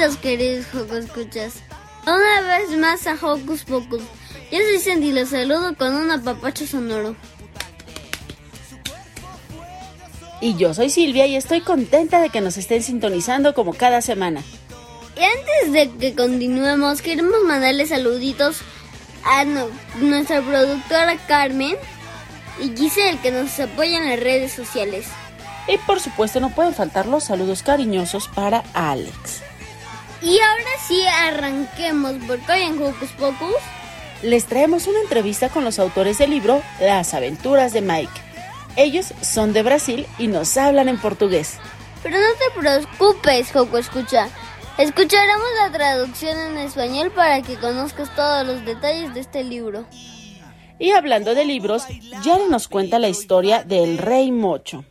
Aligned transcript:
Bienvenidos, 0.00 0.22
queridos 0.22 0.66
Hocus 0.74 1.04
Escuchas. 1.04 1.52
Una 2.06 2.56
vez 2.56 2.70
más 2.78 3.06
a 3.06 3.12
Hocus 3.20 3.64
Pocus. 3.64 4.00
Yo 4.50 4.58
soy 4.58 4.78
Sandy 4.78 5.08
y 5.08 5.12
los 5.12 5.28
saludo 5.28 5.76
con 5.76 5.94
un 5.94 6.10
apapacho 6.10 6.66
sonoro. 6.66 7.14
Y 10.40 10.56
yo 10.56 10.72
soy 10.72 10.88
Silvia 10.88 11.26
y 11.26 11.36
estoy 11.36 11.60
contenta 11.60 12.22
de 12.22 12.30
que 12.30 12.40
nos 12.40 12.56
estén 12.56 12.82
sintonizando 12.82 13.52
como 13.52 13.74
cada 13.74 14.00
semana. 14.00 14.42
Y 15.18 15.22
antes 15.22 15.72
de 15.74 15.90
que 15.98 16.14
continuemos, 16.14 17.02
queremos 17.02 17.42
mandarle 17.46 17.84
saluditos 17.84 18.62
a 19.26 19.44
no- 19.44 19.68
nuestra 19.98 20.40
productora 20.40 21.18
Carmen 21.28 21.76
y 22.58 22.74
Giselle 22.74 23.18
que 23.20 23.32
nos 23.32 23.60
apoyan 23.60 24.04
en 24.04 24.10
las 24.12 24.20
redes 24.20 24.52
sociales. 24.52 25.08
Y 25.68 25.76
por 25.86 26.00
supuesto 26.00 26.40
no 26.40 26.48
pueden 26.54 26.72
faltar 26.72 27.04
los 27.04 27.24
saludos 27.24 27.62
cariñosos 27.62 28.28
para 28.28 28.64
Alex. 28.72 29.42
Y 30.22 30.38
ahora 30.38 30.70
sí, 30.86 31.02
arranquemos 31.06 32.14
porque 32.26 32.52
hoy 32.52 32.62
en 32.62 32.82
Hocus 32.82 33.10
Pocus 33.12 33.54
Les 34.22 34.44
traemos 34.44 34.86
una 34.86 35.00
entrevista 35.00 35.48
con 35.48 35.64
los 35.64 35.78
autores 35.78 36.18
del 36.18 36.30
libro 36.30 36.62
Las 36.80 37.14
aventuras 37.14 37.72
de 37.72 37.80
Mike. 37.80 38.12
Ellos 38.76 39.14
son 39.22 39.52
de 39.52 39.62
Brasil 39.62 40.06
y 40.18 40.26
nos 40.26 40.56
hablan 40.56 40.88
en 40.88 40.98
portugués. 40.98 41.58
Pero 42.02 42.18
no 42.18 42.32
te 42.34 42.60
preocupes, 42.60 43.50
Joco 43.52 43.78
Escucha. 43.78 44.28
Escucharemos 44.78 45.46
la 45.62 45.72
traducción 45.72 46.38
en 46.38 46.58
español 46.58 47.10
para 47.10 47.42
que 47.42 47.56
conozcas 47.56 48.14
todos 48.14 48.46
los 48.46 48.64
detalles 48.64 49.12
de 49.14 49.20
este 49.20 49.42
libro. 49.44 49.86
Y 50.78 50.92
hablando 50.92 51.34
de 51.34 51.44
libros, 51.44 51.84
Yara 52.22 52.46
nos 52.48 52.68
cuenta 52.68 52.98
la 52.98 53.08
historia 53.08 53.64
del 53.64 53.98
Rey 53.98 54.32
Mocho. 54.32 54.84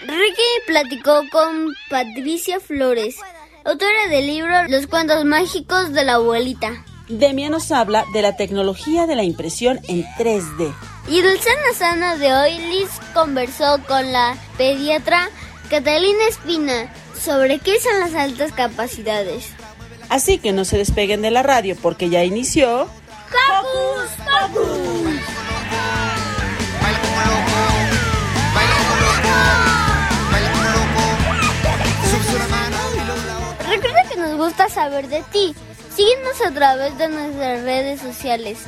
Ricky 0.00 0.42
platicó 0.66 1.22
con 1.30 1.72
Patricia 1.88 2.58
Flores, 2.58 3.16
autora 3.66 4.08
del 4.08 4.26
libro 4.28 4.68
Los 4.68 4.86
cuentos 4.86 5.24
mágicos 5.24 5.92
de 5.92 6.04
la 6.04 6.14
abuelita. 6.14 6.84
Demia 7.08 7.50
nos 7.50 7.72
habla 7.72 8.04
de 8.12 8.22
la 8.22 8.36
tecnología 8.36 9.06
de 9.06 9.16
la 9.16 9.24
impresión 9.24 9.80
en 9.88 10.04
3D. 10.16 10.72
Y 11.08 11.20
del 11.20 11.38
Sana 11.40 11.72
Sana 11.76 12.16
de 12.16 12.32
hoy, 12.32 12.58
Liz 12.58 12.90
conversó 13.12 13.80
con 13.86 14.12
la 14.12 14.36
pediatra 14.56 15.28
Catalina 15.68 16.28
Espina 16.28 16.92
sobre 17.20 17.58
qué 17.58 17.80
son 17.80 17.98
las 17.98 18.14
altas 18.14 18.52
capacidades. 18.52 19.48
Así 20.08 20.38
que 20.38 20.52
no 20.52 20.64
se 20.64 20.78
despeguen 20.78 21.22
de 21.22 21.32
la 21.32 21.42
radio 21.42 21.76
porque 21.80 22.08
ya 22.08 22.22
inició. 22.22 22.82
¡Hocus 22.82 24.10
Pocus! 24.52 25.36
Gusta 34.46 34.68
saber 34.68 35.08
de 35.08 35.22
ti. 35.32 35.54
Síguenos 35.94 36.40
a 36.40 36.52
través 36.52 36.96
de 36.98 37.08
nuestras 37.08 37.62
redes 37.62 38.00
sociales. 38.00 38.58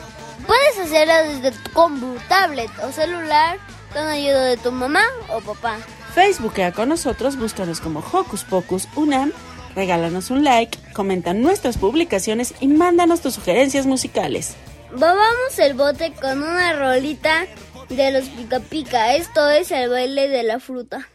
Puedes 0.44 0.78
hacerlo 0.78 1.14
desde 1.32 1.56
tu 1.56 1.72
compu, 1.72 2.16
tablet 2.28 2.70
o 2.82 2.90
celular 2.90 3.58
con 3.92 4.02
ayuda 4.02 4.44
de 4.46 4.56
tu 4.56 4.72
mamá 4.72 5.04
o 5.28 5.40
papá. 5.40 5.76
Facebookea 6.14 6.72
con 6.72 6.88
nosotros, 6.88 7.36
búscanos 7.36 7.80
como 7.80 8.00
Hocus 8.00 8.42
Pocus 8.42 8.88
Unam, 8.96 9.32
regálanos 9.76 10.30
un 10.30 10.42
like, 10.42 10.76
comenta 10.94 11.32
nuestras 11.32 11.78
publicaciones 11.78 12.54
y 12.58 12.66
mándanos 12.66 13.20
tus 13.20 13.34
sugerencias 13.34 13.86
musicales. 13.86 14.56
Babamos 14.90 15.58
el 15.58 15.74
bote 15.74 16.12
con 16.20 16.42
una 16.42 16.72
rolita 16.72 17.46
de 17.88 18.10
los 18.10 18.24
pica 18.30 18.58
pica. 18.58 19.14
Esto 19.14 19.48
es 19.48 19.70
el 19.70 19.90
baile 19.90 20.28
de 20.28 20.42
la 20.42 20.58
fruta. 20.58 21.08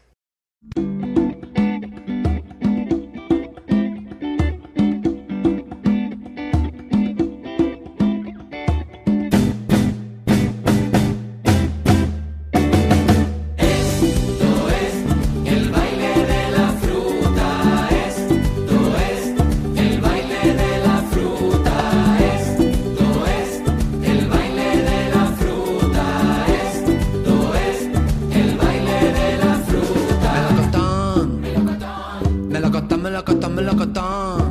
look 33.63 33.81
at 33.81 33.93
them. 33.93 34.42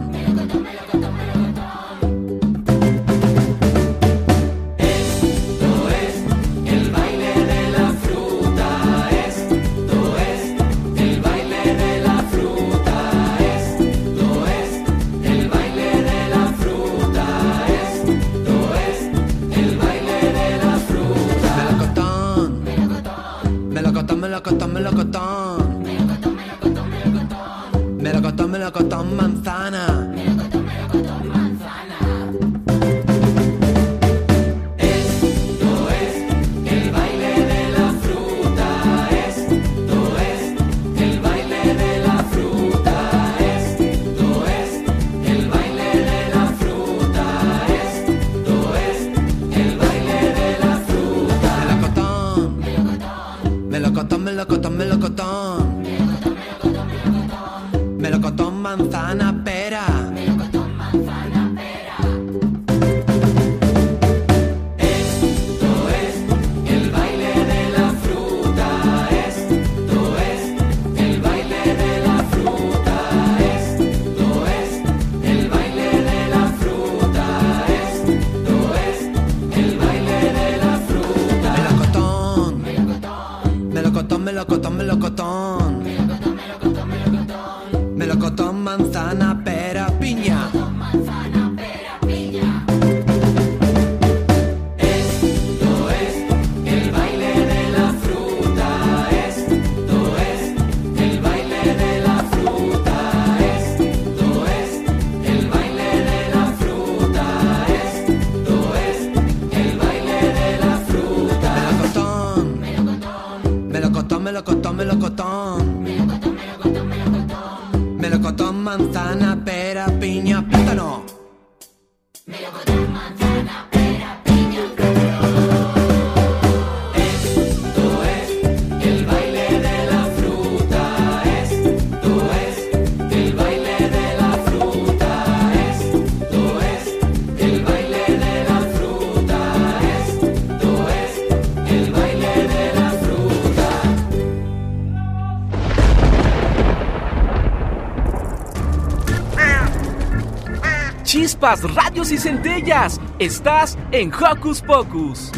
Chispas, 151.42 151.74
radios 151.74 152.12
y 152.12 152.18
centellas. 152.18 153.00
Estás 153.18 153.76
en 153.90 154.12
Hocus 154.14 154.62
Pocus. 154.62 155.32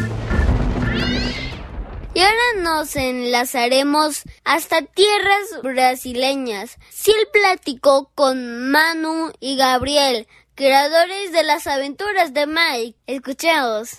Y 2.12 2.21
ahora 2.21 2.62
nos 2.62 2.95
enlazaremos 2.95 4.23
hasta 4.45 4.83
tierras 4.83 5.62
brasileñas. 5.62 6.77
Ciel 6.91 7.17
platicó 7.33 8.11
con 8.15 8.71
Manu 8.71 9.33
y 9.41 9.56
Gabriel, 9.56 10.29
creadores 10.55 11.33
de 11.33 11.43
las 11.43 11.67
aventuras 11.67 12.35
de 12.35 12.47
Mike. 12.49 12.99
Escuchemos. 13.06 13.97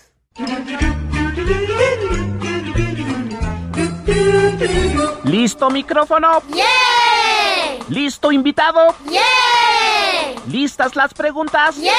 ¿Listo 5.24 5.72
micrófono? 5.72 6.44
¡Yay! 6.50 7.80
¿Listo 7.90 8.31
invitado? 8.31 8.96
¡Yay! 9.06 9.75
¿Listas 10.47 10.95
las 10.95 11.13
preguntas? 11.13 11.77
¡Yay! 11.77 11.94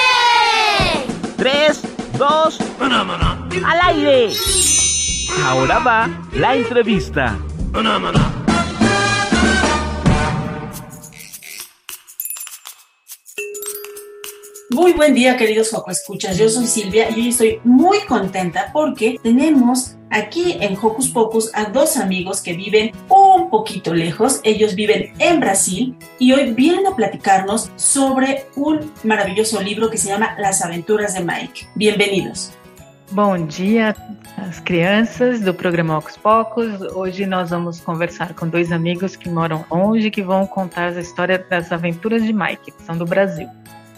Tres, 1.36 1.82
dos, 2.16 2.58
al 2.80 3.80
aire. 3.82 4.32
Ahora 5.44 5.78
va 5.80 6.08
la 6.32 6.54
entrevista. 6.54 7.36
Muy 14.70 14.94
buen 14.94 15.14
día, 15.14 15.36
queridos 15.36 15.70
Joco 15.70 15.92
Escuchas. 15.92 16.36
Yo 16.36 16.48
soy 16.48 16.66
Silvia 16.66 17.08
y 17.10 17.20
hoy 17.20 17.28
estoy 17.28 17.60
muy 17.62 18.00
contenta 18.00 18.70
porque 18.72 19.16
tenemos 19.22 19.96
aquí 20.10 20.56
en 20.60 20.76
Hocus 20.76 21.08
Pocus 21.08 21.52
a 21.54 21.66
dos 21.66 21.96
amigos 21.96 22.40
que 22.40 22.54
viven 22.54 22.90
un 23.08 23.48
poquito 23.48 23.94
lejos. 23.94 24.40
Ellos 24.42 24.74
viven 24.74 25.12
en 25.20 25.38
Brasil 25.38 25.96
y 26.18 26.32
hoy 26.32 26.52
vienen 26.52 26.84
a 26.84 26.96
platicarnos 26.96 27.70
sobre 27.76 28.46
un 28.56 28.92
maravilloso 29.04 29.62
libro 29.62 29.88
que 29.88 29.98
se 29.98 30.08
llama 30.08 30.34
Las 30.36 30.60
aventuras 30.62 31.14
de 31.14 31.20
Mike. 31.20 31.68
Bienvenidos. 31.76 32.50
Bom 33.12 33.46
dia, 33.46 33.94
as 34.36 34.58
crianças 34.58 35.40
do 35.40 35.54
programa 35.54 35.98
Ocus 35.98 36.16
Pocos. 36.16 36.80
Hoje 36.92 37.24
nós 37.24 37.50
vamos 37.50 37.80
conversar 37.80 38.34
com 38.34 38.48
dois 38.48 38.72
amigos 38.72 39.14
que 39.14 39.28
moram 39.28 39.64
longe 39.70 40.10
que 40.10 40.22
vão 40.22 40.44
contar 40.44 40.88
a 40.88 41.00
história 41.00 41.38
das 41.38 41.70
aventuras 41.70 42.24
de 42.24 42.32
Mike, 42.32 42.72
que 42.72 42.82
são 42.82 42.98
do 42.98 43.04
Brasil. 43.04 43.48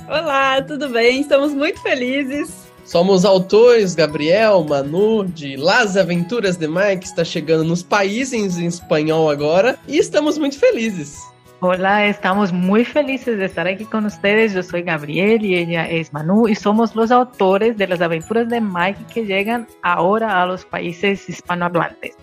Olá, 0.09 0.63
tudo 0.63 0.89
bem? 0.89 1.21
Estamos 1.21 1.53
muito 1.53 1.83
felizes. 1.83 2.67
Somos 2.83 3.27
autores, 3.27 3.95
Gabriel, 3.95 4.65
Manu, 4.67 5.23
de 5.25 5.55
Las 5.59 5.99
Aventuras 5.99 6.57
de 6.57 6.67
Mike, 6.67 7.05
está 7.05 7.23
chegando 7.23 7.63
nos 7.63 7.83
países 7.83 8.57
em 8.57 8.65
espanhol 8.65 9.29
agora 9.29 9.79
e 9.87 9.99
estamos 9.99 10.39
muito 10.39 10.59
felizes. 10.59 11.19
Hola, 11.61 12.07
estamos 12.07 12.51
muy 12.51 12.87
felices 12.87 13.37
de 13.37 13.45
estar 13.45 13.67
aquí 13.67 13.85
con 13.85 14.07
ustedes. 14.07 14.55
Yo 14.55 14.63
soy 14.63 14.81
Gabriel 14.81 15.45
y 15.45 15.57
ella 15.57 15.87
es 15.87 16.11
Manu 16.11 16.49
y 16.49 16.55
somos 16.55 16.97
los 16.97 17.11
autores 17.11 17.77
de 17.77 17.87
las 17.89 18.01
aventuras 18.01 18.49
de 18.49 18.63
Mike 18.63 19.05
que 19.13 19.27
llegan 19.27 19.67
ahora 19.83 20.41
a 20.41 20.47
los 20.47 20.65
países 20.65 21.29
hispanohablantes. 21.29 22.15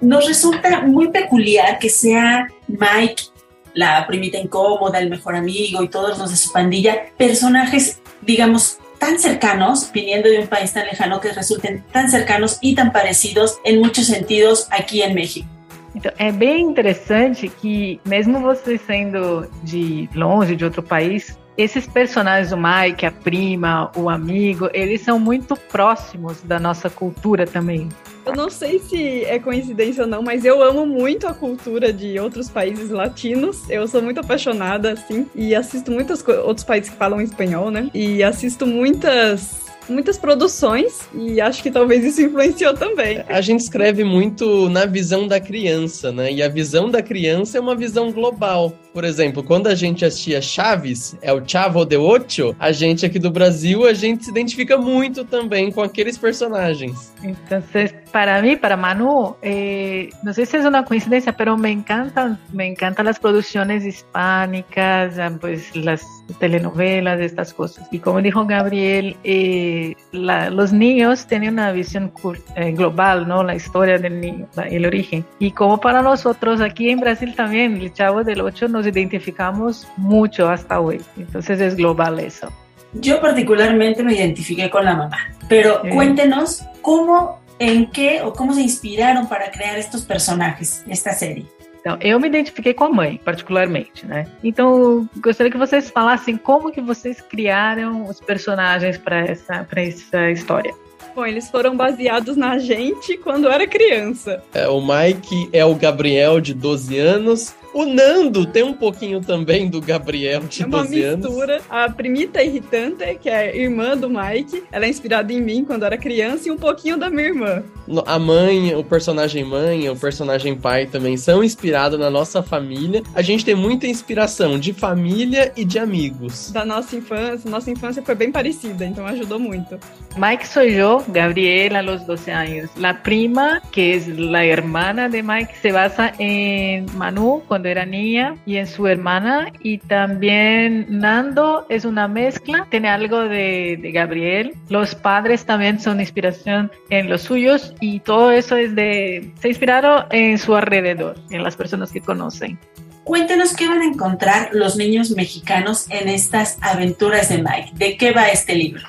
Nos 0.00 0.26
resulta 0.26 0.80
muy 0.80 1.10
peculiar 1.10 1.78
que 1.78 1.90
sea 1.90 2.48
Mike 2.68 3.24
la 3.74 4.06
primita 4.06 4.38
incómoda, 4.38 4.98
el 4.98 5.10
mejor 5.10 5.36
amigo 5.36 5.82
y 5.82 5.88
todos 5.88 6.18
los 6.18 6.30
de 6.30 6.36
su 6.36 6.52
pandilla, 6.52 7.06
personajes, 7.16 8.00
digamos, 8.22 8.78
tan 8.98 9.18
cercanos, 9.18 9.90
viniendo 9.92 10.28
de 10.28 10.40
un 10.40 10.46
país 10.48 10.72
tan 10.72 10.86
lejano, 10.86 11.20
que 11.20 11.32
resulten 11.32 11.84
tan 11.92 12.10
cercanos 12.10 12.58
y 12.60 12.74
tan 12.74 12.92
parecidos 12.92 13.58
en 13.64 13.80
muchos 13.80 14.06
sentidos 14.06 14.66
aquí 14.70 15.02
en 15.02 15.14
México. 15.14 15.48
Então, 15.94 16.12
é 16.18 16.30
bem 16.30 16.62
interessante 16.62 17.48
que, 17.48 18.00
mesmo 18.04 18.40
você 18.40 18.78
sendo 18.78 19.48
de 19.64 20.08
longe, 20.14 20.54
de 20.54 20.64
outro 20.64 20.82
país, 20.82 21.36
esses 21.56 21.88
personagens 21.88 22.50
do 22.50 22.56
Mike, 22.56 23.04
a 23.04 23.10
prima, 23.10 23.90
o 23.96 24.08
amigo, 24.08 24.70
eles 24.72 25.00
são 25.00 25.18
muito 25.18 25.56
próximos 25.56 26.40
da 26.42 26.60
nossa 26.60 26.88
cultura 26.88 27.46
também. 27.46 27.88
Eu 28.28 28.36
não 28.36 28.50
sei 28.50 28.78
se 28.78 29.24
é 29.24 29.38
coincidência 29.38 30.04
ou 30.04 30.08
não, 30.08 30.22
mas 30.22 30.44
eu 30.44 30.62
amo 30.62 30.86
muito 30.86 31.26
a 31.26 31.34
cultura 31.34 31.92
de 31.92 32.18
outros 32.18 32.48
países 32.48 32.90
latinos. 32.90 33.68
Eu 33.70 33.86
sou 33.88 34.02
muito 34.02 34.20
apaixonada, 34.20 34.92
assim, 34.92 35.26
e 35.34 35.54
assisto 35.54 35.90
muitos 35.90 36.26
outros 36.26 36.64
países 36.64 36.90
que 36.90 36.96
falam 36.96 37.20
espanhol, 37.20 37.70
né? 37.70 37.90
E 37.94 38.22
assisto 38.22 38.66
muitas 38.66 39.68
muitas 39.88 40.18
produções 40.18 41.08
e 41.14 41.40
acho 41.40 41.62
que 41.62 41.70
talvez 41.70 42.04
isso 42.04 42.20
influenciou 42.20 42.74
também. 42.74 43.24
A 43.26 43.40
gente 43.40 43.60
escreve 43.60 44.04
muito 44.04 44.68
na 44.68 44.84
visão 44.84 45.26
da 45.26 45.40
criança, 45.40 46.12
né? 46.12 46.30
E 46.30 46.42
a 46.42 46.48
visão 46.48 46.90
da 46.90 47.02
criança 47.02 47.58
é 47.58 47.60
uma 47.60 47.74
visão 47.74 48.12
global. 48.12 48.72
Por 48.98 49.04
exemplo, 49.04 49.44
quando 49.44 49.68
a 49.68 49.76
gente 49.76 50.04
assistia 50.04 50.42
Chaves, 50.42 51.16
é 51.22 51.32
o 51.32 51.40
Chavo 51.46 51.84
de 51.84 51.96
Ocho, 51.96 52.56
a 52.58 52.72
gente 52.72 53.06
aqui 53.06 53.20
do 53.20 53.30
Brasil, 53.30 53.86
a 53.86 53.94
gente 53.94 54.24
se 54.24 54.30
identifica 54.32 54.76
muito 54.76 55.24
também 55.24 55.70
com 55.70 55.80
aqueles 55.82 56.18
personagens. 56.18 57.14
Então, 57.22 57.62
para 58.10 58.42
mí, 58.42 58.56
para 58.56 58.76
Manu, 58.76 59.36
eh, 59.40 60.08
no 60.24 60.34
sé 60.34 60.46
si 60.46 60.56
es 60.56 60.64
una 60.64 60.84
coincidencia, 60.84 61.32
pero 61.32 61.56
me 61.56 61.70
encantan, 61.70 62.40
me 62.52 62.66
encantan 62.66 63.06
las 63.06 63.20
producciones 63.20 63.84
hispánicas, 63.84 65.14
pues 65.40 65.76
las 65.76 66.02
telenovelas, 66.40 67.20
estas 67.20 67.54
cosas. 67.54 67.86
Y 67.92 68.00
como 68.00 68.20
dijo 68.20 68.46
Gabriel, 68.46 69.16
eh, 69.22 69.94
los 70.12 70.72
niños 70.72 71.26
tienen 71.26 71.54
una 71.54 71.70
visión 71.70 72.12
eh, 72.56 72.72
global, 72.72 73.28
¿no? 73.28 73.44
La 73.44 73.54
historia 73.54 73.98
del 73.98 74.20
niño, 74.20 74.48
el 74.68 74.86
origen. 74.86 75.24
Y 75.38 75.52
como 75.52 75.78
para 75.78 76.02
nosotros 76.02 76.60
aquí 76.60 76.90
en 76.90 76.98
Brasil 77.00 77.34
también, 77.36 77.76
el 77.76 77.92
Chavo 77.92 78.24
del 78.24 78.40
Ocho 78.40 78.68
nos 78.68 78.87
identificamos 78.88 79.86
mucho 79.96 80.48
hasta 80.48 80.80
hoy. 80.80 81.00
Entonces 81.16 81.60
es 81.60 81.76
global 81.76 82.18
eso. 82.20 82.48
Yo 82.94 83.20
particularmente 83.20 84.02
me 84.02 84.14
identifiqué 84.14 84.70
con 84.70 84.84
la 84.84 84.94
mamá, 84.94 85.18
pero 85.48 85.82
Sí. 85.82 85.90
cuéntenos 85.90 86.62
cómo, 86.80 87.38
en 87.58 87.86
qué 87.90 88.22
o 88.22 88.32
cómo 88.32 88.54
se 88.54 88.62
inspiraron 88.62 89.28
para 89.28 89.50
crear 89.50 89.78
estos 89.78 90.02
personajes, 90.02 90.82
esta 90.88 91.12
série. 91.12 91.46
Então, 91.80 91.96
eu 92.00 92.18
me 92.18 92.26
identifiquei 92.28 92.74
com 92.74 92.84
a 92.84 92.88
mãe, 92.88 93.20
particularmente, 93.24 94.04
né? 94.04 94.26
Então, 94.42 95.08
gostaria 95.18 95.50
que 95.50 95.56
vocês 95.58 95.90
falassem 95.90 96.36
como 96.36 96.72
que 96.72 96.80
vocês 96.80 97.20
criaram 97.20 98.06
os 98.06 98.20
personagens 98.20 98.98
para 98.98 99.20
essa, 99.20 99.66
essa 99.76 100.30
história. 100.30 100.74
Bom, 101.14 101.24
eles 101.24 101.48
foram 101.50 101.76
baseados 101.76 102.36
na 102.36 102.58
gente 102.58 103.16
quando 103.18 103.48
era 103.48 103.66
criança. 103.66 104.42
É, 104.52 104.68
o 104.68 104.80
Mike 104.80 105.48
é 105.52 105.64
o 105.64 105.74
Gabriel 105.74 106.40
de 106.40 106.52
12 106.52 106.98
anos. 106.98 107.54
O 107.78 107.86
Nando 107.86 108.44
tem 108.44 108.64
um 108.64 108.72
pouquinho 108.72 109.20
também 109.20 109.68
do 109.70 109.80
Gabriel 109.80 110.40
de 110.40 110.64
É 110.64 110.66
uma 110.66 110.78
12 110.78 111.00
anos. 111.00 111.26
mistura. 111.26 111.60
A 111.70 111.88
primita 111.88 112.42
irritante, 112.42 113.04
que 113.22 113.28
é 113.28 113.56
irmã 113.56 113.96
do 113.96 114.10
Mike, 114.10 114.64
ela 114.72 114.84
é 114.84 114.88
inspirada 114.88 115.32
em 115.32 115.40
mim 115.40 115.64
quando 115.64 115.84
era 115.84 115.96
criança 115.96 116.48
e 116.48 116.50
um 116.50 116.56
pouquinho 116.56 116.96
da 116.98 117.08
minha 117.08 117.28
irmã. 117.28 117.62
A 118.04 118.18
mãe, 118.18 118.74
o 118.74 118.82
personagem 118.82 119.44
mãe, 119.44 119.88
o 119.88 119.94
personagem 119.94 120.56
pai 120.56 120.86
também 120.86 121.16
são 121.16 121.42
inspirados 121.44 122.00
na 122.00 122.10
nossa 122.10 122.42
família. 122.42 123.00
A 123.14 123.22
gente 123.22 123.44
tem 123.44 123.54
muita 123.54 123.86
inspiração 123.86 124.58
de 124.58 124.72
família 124.72 125.52
e 125.56 125.64
de 125.64 125.78
amigos. 125.78 126.50
Da 126.50 126.64
nossa 126.64 126.96
infância. 126.96 127.48
Nossa 127.48 127.70
infância 127.70 128.02
foi 128.02 128.16
bem 128.16 128.32
parecida, 128.32 128.84
então 128.84 129.06
ajudou 129.06 129.38
muito. 129.38 129.78
Mike 130.16 130.48
soy 130.48 130.74
yo, 130.76 131.00
Gabriel 131.08 131.76
a 131.76 131.80
los 131.80 132.04
12 132.04 132.30
años. 132.32 132.70
La 132.76 133.04
prima, 133.04 133.62
que 133.70 133.94
es 133.94 134.08
la 134.08 134.44
hermana 134.44 135.08
de 135.08 135.22
Mike, 135.22 135.54
se 135.62 135.70
basa 135.70 136.12
en 136.18 136.86
Manu 136.96 137.40
cuando 137.68 137.80
era 137.80 137.84
niña 137.86 138.34
y 138.46 138.56
en 138.56 138.66
su 138.66 138.86
hermana. 138.86 139.52
Y 139.62 139.78
también 139.78 140.86
Nando 140.88 141.66
es 141.68 141.84
una 141.84 142.08
mezcla, 142.08 142.66
tiene 142.70 142.88
algo 142.88 143.20
de, 143.22 143.78
de 143.80 143.92
Gabriel. 143.92 144.52
Los 144.68 144.94
padres 144.94 145.44
también 145.44 145.78
son 145.80 146.00
inspiración 146.00 146.70
en 146.90 147.08
los 147.08 147.22
suyos 147.22 147.74
y 147.80 148.00
todo 148.00 148.30
eso 148.30 148.56
es 148.56 148.74
de, 148.74 149.30
se 149.40 149.48
inspiraron 149.48 150.04
en 150.10 150.38
su 150.38 150.54
alrededor, 150.54 151.16
en 151.30 151.42
las 151.42 151.56
personas 151.56 151.92
que 151.92 152.00
conocen. 152.00 152.58
Cuéntenos 153.04 153.54
qué 153.56 153.66
van 153.68 153.80
a 153.80 153.86
encontrar 153.86 154.50
los 154.52 154.76
niños 154.76 155.10
mexicanos 155.12 155.86
en 155.90 156.08
estas 156.08 156.58
aventuras 156.60 157.28
de 157.30 157.38
Mike. 157.38 157.70
¿De 157.74 157.96
qué 157.96 158.12
va 158.12 158.28
este 158.28 158.54
libro? 158.54 158.82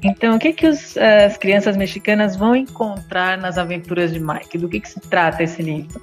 Então, 0.00 0.36
o 0.36 0.38
que, 0.38 0.52
que 0.52 0.68
os- 0.68 0.96
as 0.96 1.36
crianças 1.36 1.76
mexicanas 1.76 2.36
vão 2.36 2.54
encontrar 2.54 3.36
nas 3.36 3.58
aventuras 3.58 4.12
de 4.12 4.20
Mike? 4.20 4.56
Do 4.56 4.68
que, 4.68 4.78
que 4.78 4.88
se 4.88 5.00
trata 5.00 5.42
esse 5.42 5.60
livro? 5.60 6.00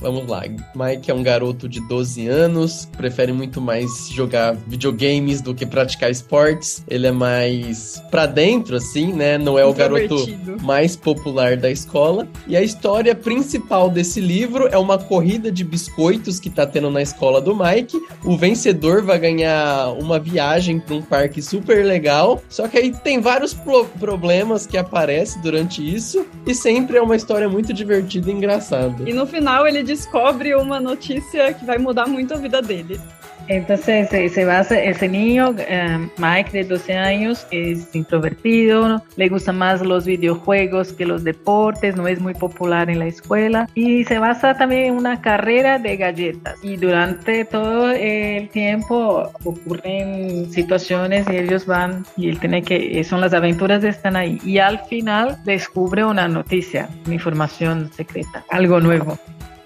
Vamos 0.00 0.26
lá. 0.28 0.42
Mike 0.74 1.10
é 1.10 1.14
um 1.14 1.22
garoto 1.22 1.68
de 1.68 1.80
12 1.88 2.26
anos, 2.28 2.88
prefere 2.96 3.32
muito 3.32 3.60
mais 3.60 4.08
jogar 4.10 4.54
videogames 4.66 5.40
do 5.40 5.54
que 5.54 5.66
praticar 5.66 6.10
esportes. 6.10 6.84
Ele 6.88 7.06
é 7.06 7.12
mais 7.12 8.02
pra 8.10 8.26
dentro, 8.26 8.76
assim, 8.76 9.12
né? 9.12 9.36
Não 9.38 9.58
é 9.58 9.64
o 9.64 9.72
garoto 9.74 10.16
mais 10.62 10.94
popular 10.96 11.56
da 11.56 11.70
escola. 11.70 12.26
E 12.46 12.56
a 12.56 12.62
história 12.62 13.14
principal 13.14 13.90
desse 13.90 14.20
livro 14.20 14.68
é 14.68 14.78
uma 14.78 14.98
corrida 14.98 15.50
de 15.50 15.64
biscoitos 15.64 16.38
que 16.38 16.48
tá 16.50 16.66
tendo 16.66 16.90
na 16.90 17.02
escola 17.02 17.40
do 17.40 17.54
Mike. 17.56 17.96
O 18.24 18.36
vencedor 18.36 19.02
vai 19.02 19.18
ganhar 19.18 19.92
uma 19.98 20.18
viagem 20.18 20.78
para 20.78 20.94
um 20.94 21.02
parque 21.02 21.42
super 21.42 21.84
legal. 21.84 22.42
Só 22.48 22.68
que 22.68 22.78
aí 22.78 22.92
tem 22.92 23.20
vários 23.20 23.52
pro- 23.52 23.84
problemas 23.98 24.66
que 24.66 24.76
aparecem 24.78 25.40
durante 25.42 25.82
isso. 25.82 26.24
E 26.46 26.54
sempre 26.54 26.96
é 26.98 27.02
uma 27.02 27.16
história 27.16 27.48
muito 27.48 27.72
divertida 27.72 28.30
e 28.30 28.34
engraçada. 28.34 29.08
E 29.08 29.12
no 29.12 29.26
final 29.26 29.66
ele 29.66 29.82
descobre 29.88 30.54
uma 30.54 30.78
notícia 30.78 31.52
que 31.54 31.64
vai 31.64 31.78
mudar 31.78 32.06
muito 32.06 32.34
a 32.34 32.36
vida 32.36 32.60
dele. 32.60 33.00
Entonces 33.48 34.10
se, 34.10 34.44
basa, 34.44 34.78
ese 34.78 35.08
niño, 35.08 35.54
eh, 35.56 36.06
Mike 36.18 36.50
de 36.52 36.64
12 36.64 36.94
años, 36.94 37.46
es 37.50 37.94
introvertido, 37.94 39.02
le 39.16 39.28
gustan 39.28 39.56
más 39.56 39.80
los 39.80 40.04
videojuegos 40.04 40.92
que 40.92 41.06
los 41.06 41.24
deportes, 41.24 41.96
no 41.96 42.06
es 42.06 42.20
muy 42.20 42.34
popular 42.34 42.90
en 42.90 42.98
la 42.98 43.06
escuela 43.06 43.66
y 43.74 44.04
se 44.04 44.18
basa 44.18 44.54
también 44.54 44.88
en 44.88 44.96
una 44.96 45.22
carrera 45.22 45.78
de 45.78 45.96
galletas. 45.96 46.62
Y 46.62 46.76
durante 46.76 47.46
todo 47.46 47.90
el 47.90 48.50
tiempo 48.50 49.32
ocurren 49.42 50.52
situaciones 50.52 51.26
y 51.30 51.36
ellos 51.36 51.64
van 51.64 52.04
y 52.18 52.28
él 52.28 52.38
tiene 52.38 52.62
que, 52.62 53.02
son 53.02 53.22
las 53.22 53.32
aventuras 53.32 53.82
están 53.82 54.14
ahí. 54.16 54.38
Y 54.44 54.58
al 54.58 54.80
final 54.80 55.38
descubre 55.44 56.04
una 56.04 56.28
noticia, 56.28 56.90
una 57.06 57.14
información 57.14 57.90
secreta, 57.94 58.44
algo 58.50 58.78
nuevo. 58.78 59.18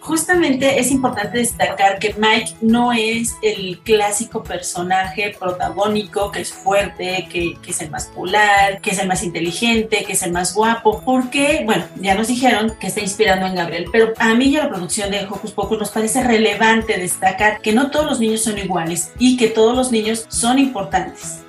Justamente 0.03 0.81
es 0.81 0.91
importante 0.91 1.39
destacar 1.39 2.01
que 2.01 2.13
Mike 2.19 2.57
no 2.61 2.93
es 2.93 3.37
el 3.41 3.79
clásico 3.85 4.43
personaje 4.43 5.37
protagónico 5.39 6.33
que 6.33 6.41
es 6.41 6.53
fuerte, 6.53 7.29
que, 7.31 7.57
es 7.65 7.81
el 7.83 7.91
más 7.93 8.07
popular, 8.07 8.81
que 8.81 8.91
es 8.91 8.99
el 8.99 9.07
más 9.07 9.23
inteligente, 9.23 10.03
que 10.05 10.15
es 10.15 10.25
el 10.25 10.33
más 10.33 10.55
guapo, 10.55 11.03
porque, 11.05 11.63
bueno, 11.65 11.85
ya 12.01 12.17
nos 12.17 12.27
dijeron 12.27 12.75
que 12.81 12.89
está 12.89 13.01
inspirando 13.01 13.47
en 13.47 13.55
Gabriel, 13.55 13.87
pero 13.93 14.13
a 14.19 14.35
mí 14.35 14.47
y 14.47 14.57
a 14.57 14.65
la 14.65 14.71
producción 14.71 15.09
de 15.13 15.25
Hocus 15.25 15.53
Pocus 15.53 15.79
nos 15.79 15.91
parece 15.91 16.25
relevante 16.25 16.99
destacar 16.99 17.61
que 17.61 17.73
no 17.73 17.93
todos 17.93 18.07
los 18.07 18.19
niños 18.19 18.43
son 18.43 18.59
iguales 18.59 19.13
y 19.21 19.37
que 19.37 19.51
todos 19.51 19.77
los 19.77 19.93
niños 19.93 20.27
son 20.29 20.59
importantes. 20.59 21.43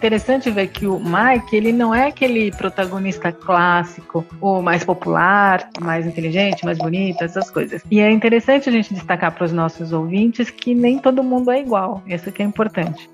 Interessante 0.00 0.50
ver 0.50 0.68
que 0.68 0.86
o 0.86 0.98
Mike, 0.98 1.54
ele 1.54 1.72
não 1.72 1.94
é 1.94 2.06
aquele 2.06 2.50
protagonista 2.52 3.30
clássico, 3.30 4.24
o 4.40 4.62
mais 4.62 4.82
popular, 4.82 5.68
mais 5.78 6.06
inteligente, 6.06 6.64
mais 6.64 6.78
bonito, 6.78 7.22
essas 7.22 7.50
coisas. 7.50 7.82
E 7.90 8.00
é 8.00 8.10
interessante 8.10 8.66
a 8.70 8.72
gente 8.72 8.94
destacar 8.94 9.30
para 9.34 9.44
os 9.44 9.52
nossos 9.52 9.92
ouvintes 9.92 10.48
que 10.48 10.74
nem 10.74 10.98
todo 10.98 11.22
mundo 11.22 11.50
é 11.50 11.60
igual. 11.60 12.02
Isso 12.06 12.32
que 12.32 12.42
é 12.42 12.46
importante. 12.46 13.10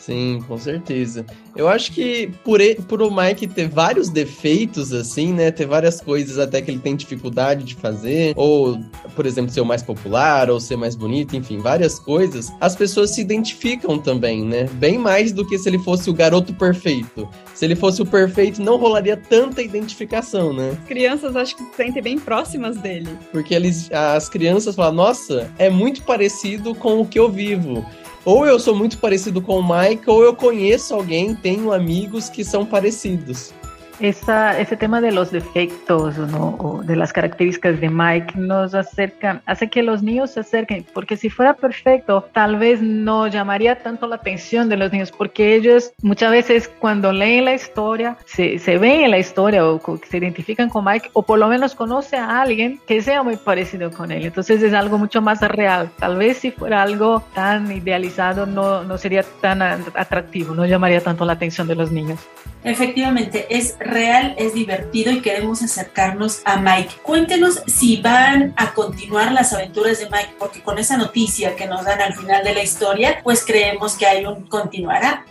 Sim, 0.00 0.42
com 0.48 0.56
certeza. 0.56 1.26
Eu 1.54 1.68
acho 1.68 1.92
que 1.92 2.30
por, 2.42 2.58
e- 2.60 2.74
por 2.76 3.02
o 3.02 3.10
Mike 3.14 3.46
ter 3.46 3.68
vários 3.68 4.08
defeitos, 4.08 4.92
assim, 4.94 5.32
né? 5.32 5.50
Ter 5.50 5.66
várias 5.66 6.00
coisas 6.00 6.38
até 6.38 6.62
que 6.62 6.70
ele 6.70 6.78
tem 6.78 6.96
dificuldade 6.96 7.64
de 7.64 7.74
fazer, 7.74 8.32
ou, 8.34 8.80
por 9.14 9.26
exemplo, 9.26 9.52
ser 9.52 9.60
o 9.60 9.64
mais 9.66 9.82
popular, 9.82 10.48
ou 10.50 10.58
ser 10.58 10.76
mais 10.76 10.96
bonito, 10.96 11.36
enfim, 11.36 11.58
várias 11.58 11.98
coisas, 11.98 12.50
as 12.60 12.74
pessoas 12.74 13.10
se 13.10 13.20
identificam 13.20 13.98
também, 13.98 14.42
né? 14.42 14.64
Bem 14.74 14.96
mais 14.96 15.32
do 15.32 15.46
que 15.46 15.58
se 15.58 15.68
ele 15.68 15.78
fosse 15.78 16.08
o 16.08 16.14
garoto 16.14 16.54
perfeito. 16.54 17.28
Se 17.54 17.66
ele 17.66 17.76
fosse 17.76 18.00
o 18.00 18.06
perfeito, 18.06 18.62
não 18.62 18.78
rolaria 18.78 19.18
tanta 19.18 19.60
identificação, 19.60 20.52
né? 20.54 20.78
As 20.80 20.88
crianças 20.88 21.36
acho 21.36 21.54
que 21.56 21.62
se 21.64 21.76
sentem 21.76 22.02
bem 22.02 22.18
próximas 22.18 22.76
dele. 22.78 23.08
Porque 23.32 23.54
eles, 23.54 23.90
as 23.92 24.30
crianças 24.30 24.74
falam, 24.74 24.94
nossa, 24.94 25.50
é 25.58 25.68
muito 25.68 26.02
parecido 26.04 26.74
com 26.74 27.00
o 27.02 27.06
que 27.06 27.18
eu 27.18 27.30
vivo. 27.30 27.84
Ou 28.24 28.46
eu 28.46 28.58
sou 28.58 28.74
muito 28.74 28.98
parecido 28.98 29.40
com 29.40 29.58
o 29.58 29.66
Mike, 29.66 30.08
ou 30.08 30.22
eu 30.22 30.34
conheço 30.34 30.94
alguém, 30.94 31.34
tenho 31.34 31.72
amigos 31.72 32.28
que 32.28 32.44
são 32.44 32.66
parecidos. 32.66 33.52
Esa, 34.00 34.58
ese 34.58 34.76
tema 34.76 35.00
de 35.00 35.12
los 35.12 35.30
defectos 35.30 36.14
o 36.18 36.82
de 36.82 36.96
las 36.96 37.12
características 37.12 37.80
de 37.80 37.90
Mike 37.90 38.34
nos 38.36 38.74
acerca, 38.74 39.42
hace 39.44 39.68
que 39.68 39.82
los 39.82 40.02
niños 40.02 40.30
se 40.30 40.40
acerquen, 40.40 40.86
porque 40.94 41.16
si 41.16 41.28
fuera 41.28 41.54
perfecto, 41.54 42.28
tal 42.32 42.56
vez 42.56 42.80
no 42.80 43.26
llamaría 43.26 43.76
tanto 43.82 44.06
la 44.06 44.16
atención 44.16 44.68
de 44.68 44.76
los 44.76 44.90
niños, 44.90 45.12
porque 45.12 45.54
ellos 45.54 45.92
muchas 46.02 46.30
veces 46.30 46.70
cuando 46.78 47.12
leen 47.12 47.44
la 47.44 47.54
historia, 47.54 48.16
se, 48.24 48.58
ven 48.78 49.02
en 49.02 49.10
la 49.10 49.18
historia 49.18 49.66
o 49.66 49.80
se 50.08 50.16
identifican 50.16 50.70
con 50.70 50.84
Mike, 50.84 51.10
o 51.12 51.22
por 51.22 51.38
lo 51.38 51.48
menos 51.48 51.74
conoce 51.74 52.16
a 52.16 52.40
alguien 52.40 52.80
que 52.86 53.02
sea 53.02 53.22
muy 53.22 53.36
parecido 53.36 53.90
con 53.90 54.10
él. 54.10 54.24
Entonces 54.24 54.62
es 54.62 54.72
algo 54.72 54.98
mucho 54.98 55.20
más 55.20 55.40
real. 55.42 55.90
Tal 55.98 56.16
vez 56.16 56.38
si 56.38 56.50
fuera 56.50 56.82
algo 56.82 57.22
tan 57.34 57.70
idealizado, 57.70 58.46
no, 58.46 58.82
no 58.82 58.98
sería 58.98 59.24
tan 59.40 59.60
atractivo, 59.60 60.54
no 60.54 60.64
llamaría 60.64 61.00
tanto 61.00 61.24
la 61.24 61.34
atención 61.34 61.68
de 61.68 61.74
los 61.74 61.90
niños. 61.92 62.18
Efectivamente, 62.62 63.46
es 63.48 63.76
real, 63.78 64.34
es 64.36 64.52
divertido 64.52 65.10
y 65.10 65.20
queremos 65.20 65.62
acercarnos 65.62 66.42
a 66.44 66.58
Mike. 66.58 66.96
Cuéntenos 67.02 67.62
si 67.66 68.00
van 68.02 68.52
a 68.56 68.74
continuar 68.74 69.32
las 69.32 69.52
aventuras 69.52 69.98
de 69.98 70.06
Mike, 70.06 70.34
porque 70.38 70.60
con 70.60 70.78
esa 70.78 70.96
noticia 70.98 71.56
que 71.56 71.66
nos 71.66 71.84
dan 71.84 72.00
al 72.02 72.14
final 72.14 72.44
de 72.44 72.54
la 72.54 72.62
historia, 72.62 73.20
pues 73.22 73.44
creemos 73.44 73.96
que 73.96 74.06
hay 74.06 74.26
un 74.26 74.42
continuará. 74.46 75.24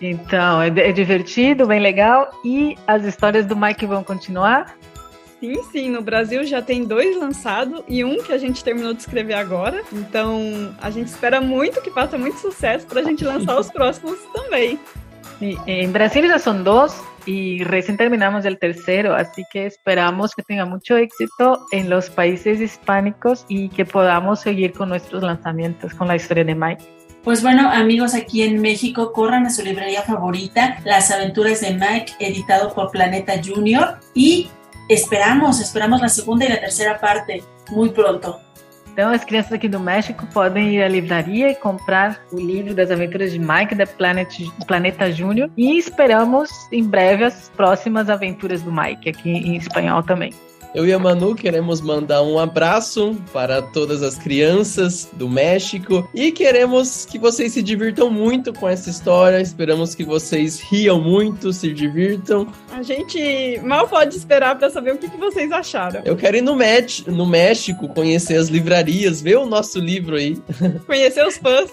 Então, 0.00 0.60
é, 0.62 0.68
é 0.68 0.92
divertido, 0.92 1.66
bem 1.66 1.80
legal. 1.80 2.30
E 2.44 2.76
as 2.86 3.04
histórias 3.04 3.46
do 3.46 3.56
Mike 3.56 3.86
vão 3.86 4.04
continuar. 4.04 4.76
Sim, 5.40 5.62
sim, 5.70 5.90
no 5.90 6.00
Brasil 6.00 6.44
já 6.44 6.62
tem 6.62 6.84
dois 6.84 7.16
lançados 7.16 7.82
e 7.86 8.02
um 8.04 8.22
que 8.22 8.32
a 8.32 8.38
gente 8.38 8.64
terminou 8.64 8.94
de 8.94 9.00
escrever 9.00 9.34
agora. 9.34 9.82
Então 9.92 10.74
a 10.80 10.90
gente 10.90 11.08
espera 11.08 11.40
muito 11.40 11.80
que 11.82 11.90
faça 11.90 12.16
muito 12.16 12.38
sucesso 12.38 12.86
pra 12.86 13.02
gente 13.02 13.24
lançar 13.24 13.58
os 13.58 13.70
próximos 13.70 14.18
também. 14.32 14.78
E, 15.40 15.58
em 15.66 15.90
Brasil 15.90 16.26
já 16.26 16.38
são 16.38 16.62
dois 16.62 16.94
e 17.26 17.62
recém 17.64 17.96
terminamos 17.96 18.44
o 18.44 18.56
terceiro, 18.56 19.14
assim 19.14 19.42
que 19.50 19.58
esperamos 19.66 20.34
que 20.34 20.42
tenha 20.42 20.64
muito 20.64 20.94
éxito 20.94 21.58
em 21.72 21.88
los 21.88 22.08
países 22.08 22.60
hispânicos 22.60 23.44
e 23.50 23.68
que 23.68 23.84
podamos 23.84 24.40
seguir 24.40 24.72
com 24.72 24.86
nossos 24.86 25.22
lançamentos 25.22 25.92
com 25.92 26.04
a 26.04 26.16
história 26.16 26.44
de 26.44 26.54
Mike. 26.54 26.84
Pues 27.22 27.42
bueno, 27.42 27.68
amigos, 27.68 28.14
aquí 28.14 28.42
en 28.42 28.60
México, 28.62 29.12
corran 29.12 29.46
a 29.46 29.50
su 29.50 29.62
librería 29.64 30.02
favorita, 30.02 30.78
Las 30.84 31.10
aventuras 31.10 31.60
de 31.60 31.72
Mike, 31.72 32.12
editado 32.20 32.72
por 32.72 32.92
Planeta 32.92 33.32
Junior. 33.44 33.98
Y 34.14 34.48
esperamos, 34.88 35.60
esperamos 35.60 36.00
la 36.00 36.08
segunda 36.08 36.44
y 36.44 36.48
la 36.50 36.60
tercera 36.60 37.00
parte 37.00 37.42
muy 37.72 37.90
pronto. 37.90 38.45
Então, 38.96 39.12
as 39.12 39.26
crianças 39.26 39.52
aqui 39.52 39.68
do 39.68 39.78
México 39.78 40.26
podem 40.32 40.76
ir 40.76 40.82
à 40.82 40.88
livraria 40.88 41.50
e 41.50 41.54
comprar 41.54 42.18
o 42.32 42.40
livro 42.40 42.74
das 42.74 42.90
aventuras 42.90 43.30
de 43.30 43.38
Mike 43.38 43.74
da 43.74 43.86
Planet, 43.86 44.34
Planeta 44.66 45.12
Júnior. 45.12 45.50
E 45.54 45.76
esperamos 45.76 46.48
em 46.72 46.82
breve 46.82 47.22
as 47.22 47.50
próximas 47.50 48.08
aventuras 48.08 48.62
do 48.62 48.72
Mike, 48.72 49.10
aqui 49.10 49.28
em 49.28 49.54
espanhol 49.54 50.02
também. 50.02 50.32
Eu 50.76 50.86
e 50.86 50.92
a 50.92 50.98
Manu 50.98 51.34
queremos 51.34 51.80
mandar 51.80 52.20
um 52.20 52.38
abraço 52.38 53.16
para 53.32 53.62
todas 53.62 54.02
as 54.02 54.18
crianças 54.18 55.08
do 55.10 55.26
México 55.26 56.06
e 56.12 56.30
queremos 56.30 57.06
que 57.06 57.18
vocês 57.18 57.52
se 57.52 57.62
divirtam 57.62 58.10
muito 58.10 58.52
com 58.52 58.68
essa 58.68 58.90
história. 58.90 59.40
Esperamos 59.40 59.94
que 59.94 60.04
vocês 60.04 60.60
riam 60.60 61.00
muito, 61.00 61.50
se 61.50 61.72
divirtam. 61.72 62.46
A 62.70 62.82
gente 62.82 63.58
mal 63.64 63.88
pode 63.88 64.18
esperar 64.18 64.58
pra 64.58 64.68
saber 64.68 64.92
o 64.92 64.98
que, 64.98 65.08
que 65.08 65.16
vocês 65.16 65.50
acharam. 65.50 66.02
Eu 66.04 66.14
quero 66.14 66.36
ir 66.36 66.42
no, 66.42 66.54
Met, 66.54 67.10
no 67.10 67.24
México 67.24 67.88
conhecer 67.88 68.36
as 68.36 68.48
livrarias, 68.48 69.22
ver 69.22 69.38
o 69.38 69.46
nosso 69.46 69.78
livro 69.78 70.16
aí. 70.16 70.36
Conhecer 70.84 71.26
os 71.26 71.38
fãs. 71.38 71.70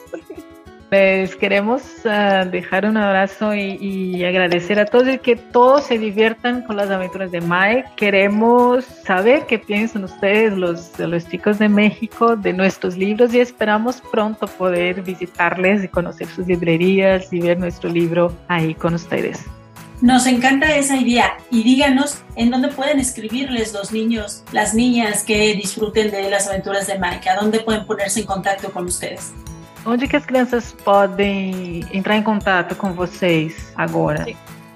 Les 0.93 1.35
queremos 1.35 1.81
uh, 2.05 2.47
dejar 2.47 2.85
un 2.85 2.97
abrazo 2.97 3.55
y, 3.55 4.23
agradecer 4.23 4.79
a 4.79 4.85
todos 4.85 5.07
y 5.07 5.17
que 5.17 5.35
todos 5.35 5.85
se 5.85 5.97
diviertan 5.97 6.61
con 6.61 6.75
las 6.75 6.91
aventuras 6.91 7.31
de 7.31 7.41
Mike. 7.41 7.85
Queremos 7.95 8.85
saber 9.03 9.47
qué 9.47 9.57
piensan 9.57 10.03
ustedes, 10.03 10.53
los, 10.55 10.91
los 10.99 11.27
chicos 11.27 11.57
de 11.57 11.67
México, 11.67 12.35
de 12.35 12.53
nuestros 12.53 12.95
libros 12.95 13.33
y 13.33 13.39
esperamos 13.39 14.03
pronto 14.11 14.45
poder 14.45 15.01
visitarles 15.01 15.83
y 15.83 15.87
conocer 15.87 16.27
sus 16.27 16.45
librerías 16.45 17.33
y 17.33 17.39
ver 17.39 17.57
nuestro 17.57 17.89
libro 17.89 18.31
ahí 18.47 18.75
con 18.75 18.93
ustedes. 18.93 19.43
Nos 19.99 20.27
encanta 20.27 20.75
esa 20.75 20.95
idea 20.95 21.37
y 21.49 21.63
díganos 21.63 22.21
en 22.35 22.51
dónde 22.51 22.67
pueden 22.67 22.99
escribirles 22.99 23.73
los 23.73 23.91
niños, 23.91 24.43
las 24.51 24.75
niñas 24.75 25.23
que 25.23 25.55
disfruten 25.55 26.11
de 26.11 26.29
las 26.29 26.47
aventuras 26.47 26.85
de 26.85 26.99
Mike, 26.99 27.27
a 27.31 27.35
dónde 27.37 27.61
pueden 27.61 27.87
ponerse 27.87 28.19
en 28.19 28.27
contacto 28.27 28.71
con 28.71 28.85
ustedes. 28.85 29.33
Onde 29.85 30.07
que 30.07 30.15
as 30.15 30.25
crianças 30.25 30.73
podem 30.83 31.83
entrar 31.93 32.17
em 32.17 32.23
contato 32.23 32.75
com 32.75 32.93
vocês 32.93 33.71
agora? 33.75 34.25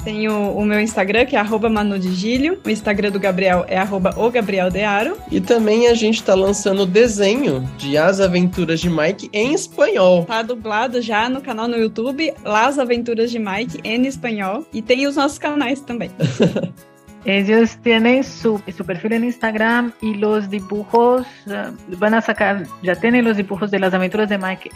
Tem 0.04 0.30
o, 0.30 0.52
o, 0.52 0.66
meu 0.66 0.80
Instagram, 0.80 1.26
que 1.26 1.36
é 1.36 1.40
arroba 1.40 1.70
manudigílio. 1.70 2.60
O 2.66 2.70
Instagram 2.70 3.12
do 3.12 3.20
Gabriel 3.20 3.66
é 3.68 3.78
arroba 3.78 4.14
o 4.16 4.32
Gabriel 4.32 4.72
Dearo. 4.72 5.18
E 5.30 5.42
também 5.42 5.88
a 5.88 5.94
gente 5.94 6.24
tá 6.24 6.34
lançando 6.34 6.86
desenho 6.86 7.62
de 7.78 7.98
As 7.98 8.22
Aventuras 8.22 8.80
de 8.80 8.90
Mike 8.90 9.30
em 9.34 9.54
espanhol. 9.54 10.24
Tá 10.24 10.42
dublado 10.42 11.02
já 11.02 11.28
no 11.28 11.42
canal 11.42 11.68
no 11.68 11.76
YouTube, 11.76 12.34
Las 12.44 12.80
Aventuras 12.80 13.32
de 13.32 13.40
Mike 13.40 13.82
em 13.84 14.06
espanhol. 14.06 14.66
E 14.72 14.82
tem 14.82 15.08
os 15.08 15.16
nossos 15.16 15.38
canais 15.38 15.82
também. 15.82 16.10
Ellos 17.26 17.78
tienen 17.84 18.24
su, 18.24 18.62
su 18.76 18.86
perfil 18.86 19.14
en 19.14 19.24
Instagram 19.26 19.92
y 20.02 20.14
los 20.16 20.50
dibujos 20.50 21.28
uh, 21.48 21.98
van 21.98 22.14
a 22.14 22.22
sacar, 22.22 22.64
ya 22.84 22.96
tienen 22.96 23.26
los 23.26 23.36
dibujos 23.36 23.70
de 23.70 23.80
las 23.80 23.94
aventuras 23.94 24.30
de 24.30 24.38
Mike 24.38 24.72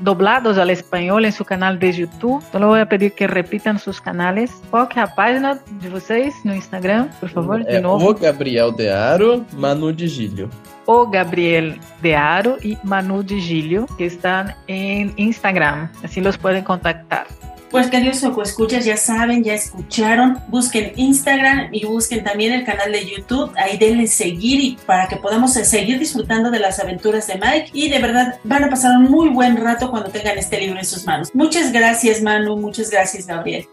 doblados 0.00 0.58
al 0.58 0.70
español 0.70 1.24
en 1.24 1.32
su 1.32 1.44
canal 1.44 1.78
de 1.78 1.92
YouTube. 1.92 2.42
Solo 2.52 2.68
voy 2.68 2.80
a 2.80 2.88
pedir 2.88 3.12
que 3.12 3.26
repitan 3.26 3.78
sus 3.78 4.00
canales. 4.00 4.52
¿Cuál 4.70 4.88
es 4.90 4.96
la 4.96 5.14
página 5.14 5.60
de 5.80 5.88
ustedes 5.92 6.34
no 6.44 6.54
Instagram, 6.54 7.08
por 7.20 7.30
favor? 7.30 7.64
De 7.64 7.78
É 7.78 7.80
nuevo. 7.80 8.08
o 8.08 8.14
Gabriel 8.14 8.74
de 8.76 8.92
Aro, 8.92 9.44
Manu 9.56 9.92
de 9.92 10.06
Gílio. 10.06 10.48
o 10.86 11.08
Gabriel 11.10 11.80
de 12.02 12.14
Aro 12.14 12.56
y 12.62 12.76
Manu 12.84 13.22
de 13.22 13.40
Gilio, 13.40 13.86
que 13.96 14.06
están 14.06 14.54
en 14.66 15.12
Instagram. 15.16 15.90
Así 16.04 16.20
los 16.20 16.36
pueden 16.38 16.62
contactar. 16.62 17.26
Pues 17.74 17.90
queridos 17.90 18.22
escuchas, 18.22 18.84
ya 18.84 18.96
saben, 18.96 19.42
ya 19.42 19.54
escucharon, 19.54 20.38
busquen 20.46 20.92
Instagram 20.94 21.70
y 21.72 21.84
busquen 21.84 22.22
también 22.22 22.52
el 22.52 22.64
canal 22.64 22.92
de 22.92 23.04
YouTube, 23.04 23.50
ahí 23.56 23.76
denle 23.76 24.06
seguir 24.06 24.60
y 24.60 24.78
para 24.86 25.08
que 25.08 25.16
podamos 25.16 25.54
seguir 25.54 25.98
disfrutando 25.98 26.52
de 26.52 26.60
las 26.60 26.78
aventuras 26.78 27.26
de 27.26 27.34
Mike 27.34 27.70
y 27.72 27.88
de 27.88 27.98
verdad 27.98 28.38
van 28.44 28.62
a 28.62 28.70
pasar 28.70 28.96
un 28.96 29.10
muy 29.10 29.28
buen 29.30 29.56
rato 29.56 29.90
cuando 29.90 30.08
tengan 30.10 30.38
este 30.38 30.60
libro 30.60 30.78
en 30.78 30.84
sus 30.84 31.04
manos. 31.04 31.34
Muchas 31.34 31.72
gracias 31.72 32.22
Manu, 32.22 32.56
muchas 32.56 32.90
gracias 32.90 33.26
Gabriel. 33.26 33.66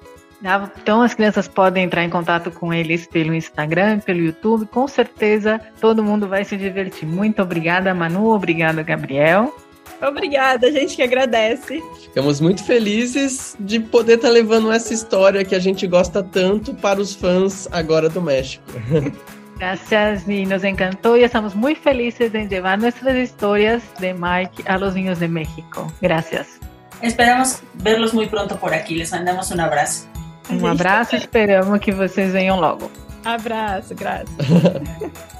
Então 0.81 1.03
as 1.03 1.13
crianças 1.13 1.47
podem 1.47 1.83
entrar 1.83 2.03
em 2.03 2.09
contato 2.09 2.49
com 2.49 2.73
eles 2.73 3.05
pelo 3.05 3.35
Instagram, 3.35 3.99
pelo 3.99 4.19
YouTube. 4.19 4.65
Com 4.65 4.87
certeza 4.87 5.61
todo 5.79 6.01
mundo 6.01 6.27
vai 6.27 6.43
se 6.43 6.57
divertir. 6.57 7.07
Muito 7.07 7.43
obrigada, 7.43 7.93
Manu. 7.93 8.31
Obrigada, 8.31 8.81
Gabriel. 8.81 9.53
Obrigada, 10.01 10.67
a 10.67 10.71
gente 10.71 10.95
que 10.95 11.03
agradece. 11.03 11.81
Ficamos 12.01 12.41
muito 12.41 12.63
felizes 12.63 13.55
de 13.59 13.79
poder 13.79 14.15
estar 14.15 14.29
levando 14.29 14.71
essa 14.71 14.93
história 14.93 15.45
que 15.45 15.53
a 15.53 15.59
gente 15.59 15.85
gosta 15.85 16.23
tanto 16.23 16.73
para 16.73 16.99
os 16.99 17.13
fãs 17.13 17.67
agora 17.71 18.09
do 18.09 18.21
México. 18.21 18.63
Gracias 19.59 20.27
y 20.27 20.43
nos 20.43 20.63
encantó 20.63 21.15
y 21.15 21.23
estamos 21.23 21.53
muy 21.53 21.75
felices 21.75 22.31
de 22.31 22.47
llevar 22.47 22.79
nuestras 22.79 23.15
historias 23.15 23.83
de 23.99 24.11
Mike 24.11 24.63
a 24.65 24.79
los 24.79 24.95
niños 24.95 25.19
de 25.19 25.27
México. 25.27 25.85
Gracias. 26.01 26.59
Esperamos 27.03 27.61
verlos 27.75 28.11
muy 28.11 28.27
pronto 28.27 28.57
por 28.57 28.73
aquí. 28.73 28.95
Les 28.95 29.11
mandamos 29.11 29.51
un 29.51 29.59
abrazo. 29.59 30.07
Um 30.49 30.65
abraço 30.65 31.15
e 31.15 31.19
esperamos 31.19 31.79
que 31.79 31.91
vocês 31.91 32.33
venham 32.33 32.59
logo. 32.59 32.89
Abraço, 33.23 33.93
graças. 33.95 34.29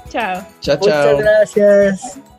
tchau. 0.08 0.46
Tchau, 0.60 0.76
tchau. 0.76 0.78
Muchas 0.78 1.18
gracias. 1.18 2.31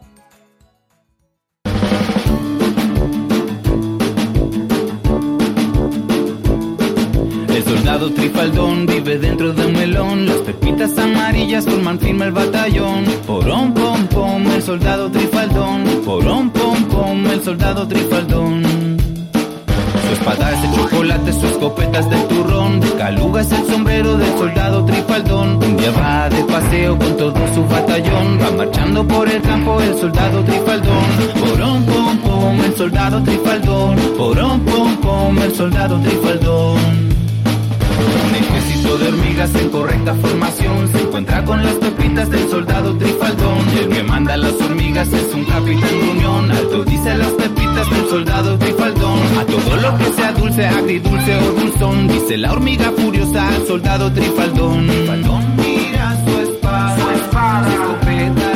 Soldado 7.83 8.13
trifaldón 8.13 8.85
vive 8.85 9.17
dentro 9.19 9.51
de 9.51 9.65
un 9.65 9.73
melón. 9.73 10.25
Las 10.25 10.37
pepitas 10.37 10.97
amarillas 10.97 11.65
forman 11.65 11.99
firme 11.99 12.25
el 12.25 12.31
batallón. 12.31 13.03
Porón, 13.27 13.73
pom, 13.73 14.07
pom, 14.07 14.47
el 14.51 14.63
soldado 14.63 15.11
trifaldón. 15.11 15.83
Porón, 16.05 16.49
pom, 16.51 16.81
pom, 16.85 17.27
el 17.27 17.43
soldado 17.43 17.85
trifaldón. 17.85 18.63
Su 19.33 20.13
espada 20.13 20.51
es 20.53 20.61
de 20.61 20.77
chocolate, 20.77 21.33
su 21.33 21.45
escopeta 21.45 21.99
es 21.99 22.09
de 22.09 22.17
turrón. 22.29 22.79
De 22.79 22.89
caluga 22.93 23.41
es 23.41 23.51
el 23.51 23.65
sombrero 23.65 24.17
del 24.17 24.37
soldado 24.37 24.85
trifaldón. 24.85 25.61
Un 25.61 25.75
día 25.75 25.91
va 25.91 26.29
de 26.29 26.41
paseo 26.45 26.97
con 26.97 27.17
todo 27.17 27.53
su 27.53 27.65
batallón. 27.65 28.39
Va 28.41 28.51
marchando 28.51 29.05
por 29.05 29.27
el 29.27 29.41
campo 29.41 29.81
el 29.81 29.93
soldado 29.97 30.41
trifaldón. 30.45 31.05
Porón, 31.37 31.83
pom, 31.83 32.17
pom, 32.19 32.61
el 32.63 32.77
soldado 32.77 33.21
trifaldón. 33.21 33.97
Porón, 34.17 34.61
pom, 34.61 34.95
pom, 35.01 35.37
el 35.39 35.53
soldado 35.53 35.99
trifaldón. 35.99 37.02
De 38.93 39.07
hormigas 39.07 39.55
en 39.55 39.69
correcta 39.69 40.13
formación 40.13 40.87
se 40.91 41.01
encuentra 41.01 41.43
con 41.43 41.63
las 41.63 41.73
pepitas 41.75 42.29
del 42.29 42.47
soldado 42.47 42.95
trifaldón. 42.95 43.57
El 43.75 43.89
que 43.89 44.03
manda 44.03 44.37
las 44.37 44.53
hormigas 44.61 45.11
es 45.11 45.33
un 45.33 45.45
capitán 45.45 45.99
de 45.99 46.09
unión. 46.11 46.51
Alto 46.51 46.83
dice 46.83 47.17
las 47.17 47.31
pepitas 47.31 47.89
del 47.89 48.07
soldado 48.07 48.55
trifaldón. 48.59 49.19
A 49.39 49.45
todo 49.45 49.75
lo 49.77 49.97
que 49.97 50.13
sea 50.13 50.31
dulce, 50.33 50.67
agridulce 50.67 51.35
o 51.37 51.51
dulzón, 51.53 52.07
dice 52.07 52.37
la 52.37 52.51
hormiga 52.51 52.91
furiosa 52.95 53.47
al 53.47 53.65
soldado 53.65 54.13
trifaldón. 54.13 54.85
Trifaldón 54.85 55.55
mira 55.55 56.15
su 56.23 56.39
espada, 56.39 56.95
su 56.95 57.09
espada, 57.09 57.65
su 57.65 57.81
escopeta 57.81 58.52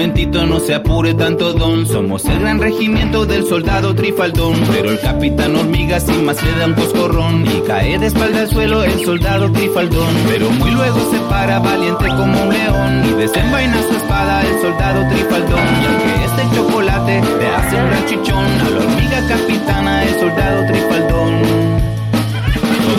momentito, 0.00 0.46
no 0.46 0.58
se 0.60 0.74
apure 0.74 1.12
tanto 1.12 1.52
don. 1.52 1.86
Somos 1.86 2.24
el 2.24 2.40
gran 2.40 2.58
regimiento 2.58 3.26
del 3.26 3.44
soldado 3.44 3.94
trifaldón. 3.94 4.54
Pero 4.72 4.92
el 4.92 4.98
capitán 4.98 5.54
hormiga 5.54 6.00
sin 6.00 6.24
más 6.24 6.42
le 6.42 6.52
da 6.58 6.66
un 6.68 6.72
coscorrón. 6.72 7.44
Y 7.46 7.60
cae 7.66 7.98
de 7.98 8.06
espalda 8.06 8.40
al 8.40 8.48
suelo 8.48 8.82
el 8.82 9.04
soldado 9.04 9.52
trifaldón. 9.52 10.14
Pero 10.26 10.50
muy 10.52 10.70
luego 10.70 10.98
se 11.10 11.18
para 11.28 11.58
valiente 11.58 12.08
como 12.08 12.44
un 12.44 12.48
león. 12.48 13.02
Y 13.10 13.20
desenvaina 13.20 13.76
su 13.82 13.96
espada 13.96 14.40
el 14.40 14.62
soldado 14.62 15.06
trifaldón. 15.10 15.68
Y 15.82 15.84
aunque 15.84 16.24
este 16.24 16.56
chocolate 16.56 17.20
le 17.38 17.46
hace 17.48 17.76
un 17.76 17.86
gran 17.90 18.06
chichón. 18.06 18.46
A 18.46 18.70
la 18.70 18.78
hormiga 18.78 19.28
capitana 19.28 20.02
el 20.04 20.18
soldado 20.18 20.66
trifaldón. 20.66 21.09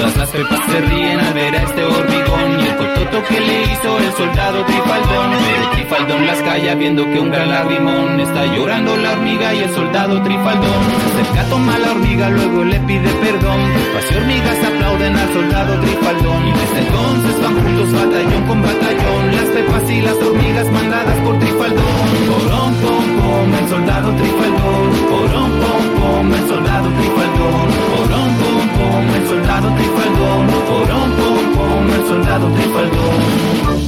Las 0.01 0.29
pepas 0.29 0.59
se 0.65 0.81
ríen 0.81 1.19
al 1.19 1.33
ver 1.35 1.55
a 1.55 1.61
este 1.61 1.83
hormigón 1.83 2.59
y 2.59 2.65
el 2.65 2.75
cototo 2.75 3.23
que 3.29 3.39
le 3.39 3.61
hizo 3.61 3.97
el 3.99 4.11
soldado 4.13 4.65
Trifaldón. 4.65 5.29
Pero 5.45 5.69
Trifaldón 5.73 6.25
las 6.25 6.41
calla 6.41 6.73
viendo 6.73 7.03
que 7.05 7.19
un 7.19 7.29
gran 7.29 7.49
lagrimón 7.49 8.19
está 8.19 8.47
llorando 8.47 8.97
la 8.97 9.11
hormiga 9.11 9.53
y 9.53 9.59
el 9.59 9.69
soldado 9.69 10.19
Trifaldón. 10.23 10.83
Se 10.89 11.21
acerca, 11.21 11.49
toma 11.49 11.77
la 11.77 11.91
hormiga, 11.91 12.29
luego 12.31 12.63
le 12.63 12.79
pide 12.79 13.09
perdón. 13.09 13.59
Pepas 13.73 14.11
y 14.11 14.15
hormigas 14.15 14.57
aplauden 14.65 15.15
al 15.15 15.33
soldado 15.33 15.79
Trifaldón 15.81 16.47
y 16.47 16.51
desde 16.51 16.79
entonces 16.79 17.41
van 17.43 17.61
juntos 17.61 17.93
batallón 17.93 18.47
con 18.47 18.61
batallón. 18.63 19.35
Las 19.35 19.49
pepas 19.49 19.91
y 19.91 20.01
las 20.01 20.15
hormigas 20.15 20.71
mandadas 20.71 21.17
por 21.19 21.37
Trifaldón. 21.37 22.09
Porón, 22.27 22.73
pom, 22.81 23.11
pom, 23.32 23.54
el 23.54 23.67
soldado 23.70 24.10
Trifaldón. 24.20 24.89
Porón, 25.10 25.52
pom, 25.62 25.84
pom, 26.00 26.34
el 26.34 26.48
soldado 26.48 26.88
Trifaldón. 26.98 27.70
Porón, 27.91 28.32
pom, 28.41 28.63
pom, 28.78 29.06
el 29.17 29.28
soldado 29.30 29.67
Trifaldón. 29.78 30.48
Porón, 30.67 31.10
pom, 31.20 31.46
pom, 31.56 31.86
el 31.96 32.08
soldado 32.08 32.46
Trifaldón. 32.56 33.81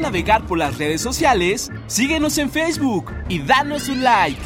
Navegar 0.00 0.46
por 0.46 0.58
las 0.58 0.78
redes 0.78 1.00
sociales, 1.00 1.70
síguenos 1.86 2.38
en 2.38 2.50
Facebook 2.50 3.12
y 3.28 3.40
danos 3.40 3.88
un 3.88 4.02
like. 4.02 4.40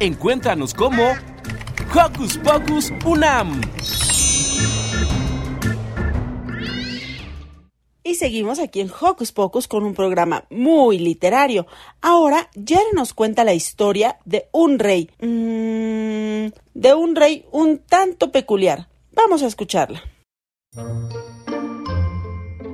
Encuéntranos 0.00 0.74
como 0.74 1.02
Hocus 1.94 2.38
Pocus 2.38 2.92
Unam. 3.04 3.60
Y 8.06 8.16
seguimos 8.16 8.58
aquí 8.58 8.80
en 8.80 8.90
Hocus 8.90 9.32
Pocus 9.32 9.66
con 9.66 9.82
un 9.82 9.94
programa 9.94 10.44
muy 10.50 10.98
literario. 10.98 11.66
Ahora, 12.02 12.50
Jerry 12.54 12.92
nos 12.92 13.14
cuenta 13.14 13.44
la 13.44 13.54
historia 13.54 14.18
de 14.26 14.46
un 14.52 14.78
rey. 14.78 15.10
Mm, 15.20 16.52
de 16.74 16.94
un 16.94 17.16
rey 17.16 17.46
un 17.50 17.78
tanto 17.78 18.30
peculiar. 18.30 18.88
Vamos 19.12 19.42
a 19.42 19.46
escucharla. 19.46 20.02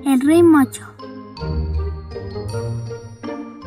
El 0.04 0.20
rey 0.26 0.42
mocho. 0.42 0.82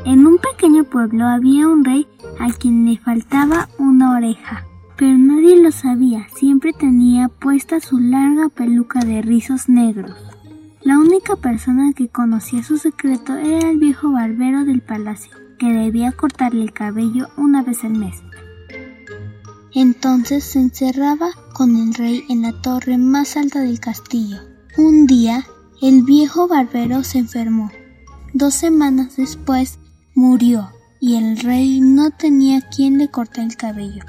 En 0.05 0.27
un 0.27 0.37
pequeño 0.37 0.83
pueblo 0.83 1.25
había 1.25 1.67
un 1.67 1.83
rey 1.83 2.07
a 2.39 2.51
quien 2.51 2.85
le 2.85 2.97
faltaba 2.97 3.69
una 3.77 4.17
oreja, 4.17 4.65
pero 4.97 5.17
nadie 5.17 5.61
lo 5.61 5.71
sabía, 5.71 6.27
siempre 6.35 6.73
tenía 6.73 7.29
puesta 7.29 7.79
su 7.79 7.99
larga 7.99 8.49
peluca 8.49 8.99
de 8.99 9.21
rizos 9.21 9.69
negros. 9.69 10.11
La 10.81 10.99
única 10.99 11.37
persona 11.37 11.93
que 11.93 12.09
conocía 12.09 12.61
su 12.63 12.77
secreto 12.77 13.35
era 13.37 13.69
el 13.69 13.77
viejo 13.77 14.11
barbero 14.11 14.65
del 14.65 14.81
palacio, 14.81 15.31
que 15.57 15.71
debía 15.71 16.11
cortarle 16.11 16.63
el 16.63 16.73
cabello 16.73 17.29
una 17.37 17.63
vez 17.63 17.83
al 17.85 17.93
mes. 17.93 18.21
Entonces 19.73 20.43
se 20.43 20.59
encerraba 20.59 21.29
con 21.53 21.75
el 21.75 21.93
rey 21.93 22.25
en 22.29 22.41
la 22.41 22.51
torre 22.61 22.97
más 22.97 23.37
alta 23.37 23.61
del 23.61 23.79
castillo. 23.79 24.37
Un 24.77 25.05
día, 25.07 25.45
el 25.83 26.03
viejo 26.03 26.47
barbero 26.47 27.03
se 27.03 27.19
enfermó 27.19 27.69
Dos 28.33 28.55
semanas 28.55 29.17
después 29.17 29.77
murió 30.15 30.69
y 30.99 31.17
el 31.17 31.37
rey 31.37 31.81
no 31.81 32.09
tenía 32.09 32.61
quien 32.61 32.97
le 32.97 33.09
cortar 33.09 33.45
el 33.45 33.55
cabello. 33.57 34.03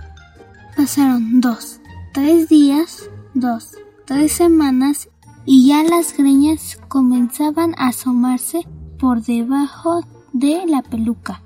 Pasaron 0.75 1.43
dos, 1.43 1.81
tres 2.15 2.49
días, 2.49 3.11
dos, 3.35 3.73
tres 4.07 4.33
semanas 4.33 5.11
y 5.45 5.67
ya 5.69 5.83
las 5.83 6.17
greñas 6.17 6.79
comenzaban 6.89 7.75
a 7.77 7.89
asomarse 7.89 8.67
por 8.99 9.23
debajo 9.23 10.01
de 10.33 10.65
la 10.67 10.81
peluca. 10.81 11.43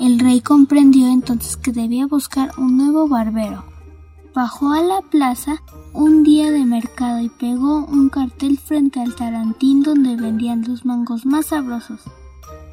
El 0.00 0.18
rey 0.18 0.40
comprendió 0.40 1.08
entonces 1.08 1.58
que 1.58 1.72
debía 1.72 2.06
buscar 2.06 2.52
un 2.56 2.78
nuevo 2.78 3.08
barbero. 3.08 3.71
Bajó 4.34 4.72
a 4.72 4.80
la 4.82 5.02
plaza 5.02 5.62
un 5.92 6.22
día 6.22 6.50
de 6.50 6.64
mercado 6.64 7.20
y 7.20 7.28
pegó 7.28 7.84
un 7.84 8.08
cartel 8.08 8.58
frente 8.58 8.98
al 9.00 9.14
tarantín 9.14 9.82
donde 9.82 10.16
vendían 10.16 10.64
los 10.66 10.86
mangos 10.86 11.26
más 11.26 11.46
sabrosos. 11.46 12.00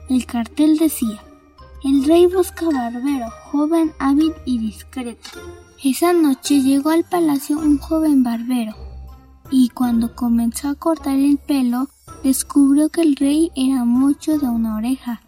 El 0.08 0.26
cartel 0.26 0.78
decía, 0.78 1.22
el 1.84 2.06
rey 2.06 2.28
busca 2.28 2.65
barbero, 2.69 3.30
joven, 3.52 3.91
hábil 4.00 4.34
y 4.45 4.58
discreto. 4.58 5.30
Esa 5.84 6.13
noche 6.13 6.62
llegó 6.62 6.91
al 6.91 7.04
palacio 7.04 7.58
un 7.58 7.78
joven 7.78 8.24
barbero 8.24 8.74
y 9.52 9.67
cuando 9.69 10.15
comenzó 10.15 10.69
a 10.69 10.76
cortar 10.76 11.17
el 11.17 11.39
pelo 11.39 11.89
descubrió 12.24 12.88
que 12.89 13.02
el 13.02 13.17
rey 13.17 13.52
era 13.56 13.84
mucho 13.84 14.38
de 14.38 14.48
una 14.48 14.78
oreja. 14.78 15.22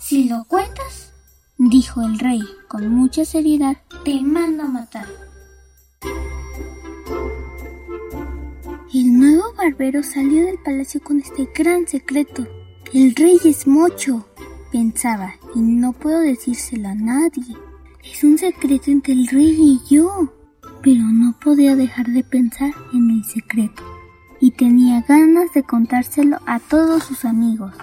Si 0.00 0.28
lo 0.28 0.44
cuentas, 0.44 1.12
dijo 1.58 2.02
el 2.02 2.18
rey 2.18 2.42
con 2.66 2.88
mucha 2.88 3.24
seriedad, 3.24 3.76
te 4.04 4.20
mando 4.20 4.64
a 4.64 4.68
matar. 4.68 5.23
El 8.94 9.12
nuevo 9.12 9.52
barbero 9.58 10.04
salió 10.04 10.46
del 10.46 10.58
palacio 10.58 11.02
con 11.02 11.18
este 11.18 11.50
gran 11.52 11.88
secreto. 11.88 12.46
El 12.92 13.12
rey 13.16 13.40
es 13.44 13.66
mocho, 13.66 14.28
pensaba, 14.70 15.34
y 15.52 15.60
no 15.60 15.92
puedo 15.92 16.20
decírselo 16.20 16.90
a 16.90 16.94
nadie. 16.94 17.56
Es 18.04 18.22
un 18.22 18.38
secreto 18.38 18.92
entre 18.92 19.14
el 19.14 19.26
rey 19.26 19.56
y 19.58 19.80
yo. 19.92 20.32
Pero 20.80 21.02
no 21.02 21.34
podía 21.42 21.74
dejar 21.74 22.06
de 22.06 22.22
pensar 22.22 22.72
en 22.92 23.10
el 23.10 23.24
secreto, 23.24 23.82
y 24.38 24.52
tenía 24.52 25.00
ganas 25.00 25.52
de 25.54 25.64
contárselo 25.64 26.38
a 26.46 26.60
todos 26.60 27.02
sus 27.02 27.24
amigos. 27.24 27.74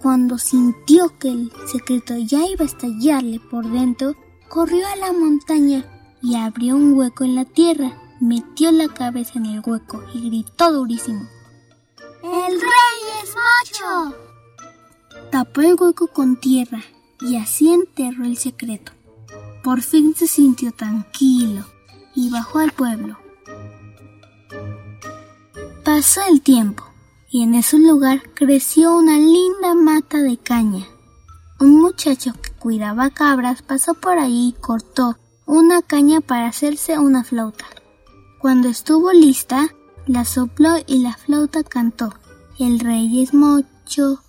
Cuando 0.00 0.38
sintió 0.38 1.18
que 1.18 1.30
el 1.30 1.50
secreto 1.66 2.16
ya 2.18 2.46
iba 2.46 2.62
a 2.62 2.68
estallarle 2.68 3.40
por 3.50 3.68
dentro, 3.68 4.14
corrió 4.48 4.86
a 4.86 4.96
la 4.96 5.12
montaña 5.12 5.84
y 6.26 6.34
abrió 6.34 6.74
un 6.74 6.94
hueco 6.94 7.22
en 7.22 7.36
la 7.36 7.44
tierra, 7.44 7.96
metió 8.20 8.72
la 8.72 8.88
cabeza 8.88 9.34
en 9.36 9.46
el 9.46 9.62
hueco 9.64 10.02
y 10.12 10.28
gritó 10.28 10.72
durísimo. 10.72 11.24
¡El 12.20 12.60
rey 12.60 12.98
es 13.22 13.32
macho! 13.36 14.16
Tapó 15.30 15.60
el 15.60 15.76
hueco 15.78 16.08
con 16.08 16.34
tierra 16.34 16.82
y 17.20 17.36
así 17.36 17.72
enterró 17.72 18.24
el 18.24 18.38
secreto. 18.38 18.90
Por 19.62 19.82
fin 19.82 20.16
se 20.16 20.26
sintió 20.26 20.72
tranquilo 20.72 21.64
y 22.16 22.28
bajó 22.30 22.58
al 22.58 22.72
pueblo. 22.72 23.16
Pasó 25.84 26.22
el 26.28 26.42
tiempo 26.42 26.82
y 27.30 27.44
en 27.44 27.54
ese 27.54 27.78
lugar 27.78 28.20
creció 28.34 28.96
una 28.96 29.16
linda 29.16 29.76
mata 29.76 30.18
de 30.22 30.36
caña. 30.38 30.84
Un 31.60 31.80
muchacho 31.80 32.32
que 32.42 32.50
cuidaba 32.50 33.10
cabras 33.10 33.62
pasó 33.62 33.94
por 33.94 34.18
ahí 34.18 34.48
y 34.48 34.60
cortó 34.60 35.16
una 35.46 35.80
caña 35.80 36.20
para 36.20 36.48
hacerse 36.48 36.98
una 36.98 37.24
flauta. 37.24 37.64
Cuando 38.40 38.68
estuvo 38.68 39.12
lista, 39.12 39.68
la 40.06 40.24
sopló 40.24 40.76
y 40.86 40.98
la 40.98 41.16
flauta 41.16 41.62
cantó. 41.62 42.12
El 42.58 42.80
rey 42.80 43.22
es 43.22 43.32
mocho, 43.32 44.20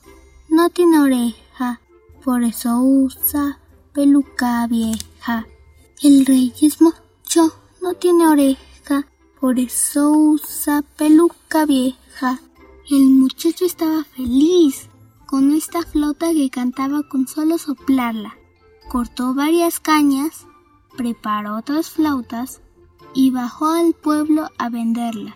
no 0.50 0.70
tiene 0.70 1.00
oreja, 1.00 1.82
por 2.24 2.44
eso 2.44 2.80
usa 2.82 3.60
peluca 3.94 4.66
vieja. 4.68 5.48
El 6.02 6.26
rey 6.26 6.54
es 6.62 6.82
mocho, 6.82 7.54
no 7.82 7.94
tiene 7.96 8.28
oreja, 8.28 9.08
por 9.40 9.60
eso 9.60 10.12
usa 10.12 10.84
peluca 10.98 11.66
vieja. 11.66 12.40
El 12.90 13.10
muchacho 13.12 13.66
estaba 13.66 14.04
feliz 14.04 14.90
con 15.26 15.54
esta 15.54 15.82
flauta 15.84 16.32
que 16.34 16.50
cantaba 16.50 17.04
con 17.04 17.28
solo 17.28 17.58
soplarla. 17.58 18.36
Cortó 18.90 19.34
varias 19.34 19.80
cañas, 19.80 20.47
preparó 20.98 21.56
otras 21.56 21.90
flautas 21.90 22.62
y 23.14 23.32
bajó 23.32 23.68
al 23.68 23.94
pueblo 23.94 24.50
a 24.58 24.70
venderlas. 24.70 25.36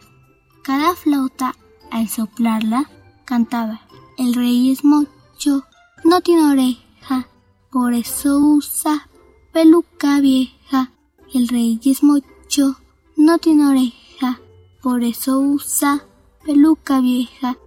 Cada 0.64 0.96
flauta, 0.96 1.56
al 1.90 2.10
soplarla, 2.10 2.90
cantaba, 3.24 3.82
el 4.18 4.34
rey 4.34 4.72
es 4.72 4.84
mocho, 4.84 5.64
no 6.04 6.22
tiene 6.22 6.52
oreja, 6.52 7.28
por 7.72 7.94
eso 7.94 8.40
usa 8.40 9.08
peluca 9.54 10.20
vieja. 10.20 10.92
El 11.34 11.48
rey 11.48 11.80
es 11.86 12.04
mocho, 12.04 12.76
no 13.16 13.38
tiene 13.38 13.68
oreja, 13.68 14.42
por 14.82 15.04
eso 15.04 15.40
usa 15.40 16.06
peluca 16.46 17.00
vieja. 17.00 17.58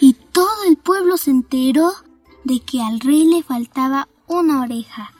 Y 0.00 0.14
todo 0.14 0.64
el 0.68 0.76
pueblo 0.76 1.16
se 1.16 1.30
enteró 1.30 1.92
de 2.44 2.60
que 2.60 2.82
al 2.82 3.00
rey 3.00 3.24
le 3.24 3.42
faltaba 3.42 4.08
una 4.26 4.62
oreja. 4.62 5.12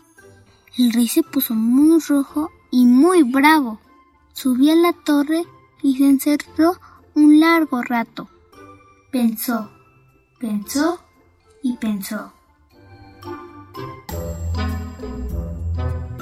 El 0.78 0.92
rey 0.92 1.08
se 1.08 1.24
puso 1.24 1.54
muy 1.54 1.98
rojo 1.98 2.50
y 2.70 2.86
muy 2.86 3.24
bravo. 3.24 3.80
Subió 4.32 4.72
a 4.74 4.76
la 4.76 4.92
torre 4.92 5.42
y 5.82 5.96
se 5.96 6.08
encerró 6.08 6.76
un 7.14 7.40
largo 7.40 7.82
rato. 7.82 8.28
Pensó, 9.10 9.70
pensó 10.38 11.00
y 11.64 11.76
pensó. 11.78 12.32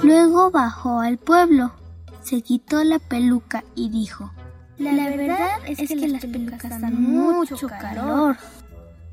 Luego 0.01 0.49
bajó 0.49 1.01
al 1.01 1.19
pueblo, 1.19 1.73
se 2.23 2.41
quitó 2.41 2.83
la 2.83 2.97
peluca 2.97 3.63
y 3.75 3.89
dijo, 3.89 4.31
la, 4.79 4.91
verdad 5.09 5.59
es 5.67 5.87
que, 5.87 6.07
las 6.07 6.25
pelucas 6.25 6.81
dan 6.81 6.99
mucho 6.99 7.67
calor. 7.67 8.37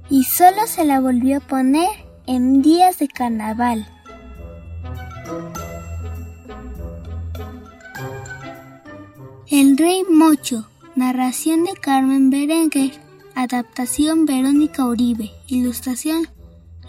Y 0.08 0.24
solo 0.24 0.66
se 0.66 0.86
la 0.86 1.00
volvió 1.00 1.36
a 1.36 1.40
poner 1.40 1.88
en 2.26 2.62
días 2.62 2.98
de 2.98 3.08
carnaval. 3.08 3.93
El 9.50 9.76
Rey 9.76 10.02
Mocho, 10.10 10.68
narración 10.96 11.64
de 11.64 11.74
Carmen 11.74 12.30
Berenguer, 12.30 12.92
adaptación 13.34 14.26
Verónica 14.26 14.84
Uribe, 14.84 15.30
ilustración 15.46 16.28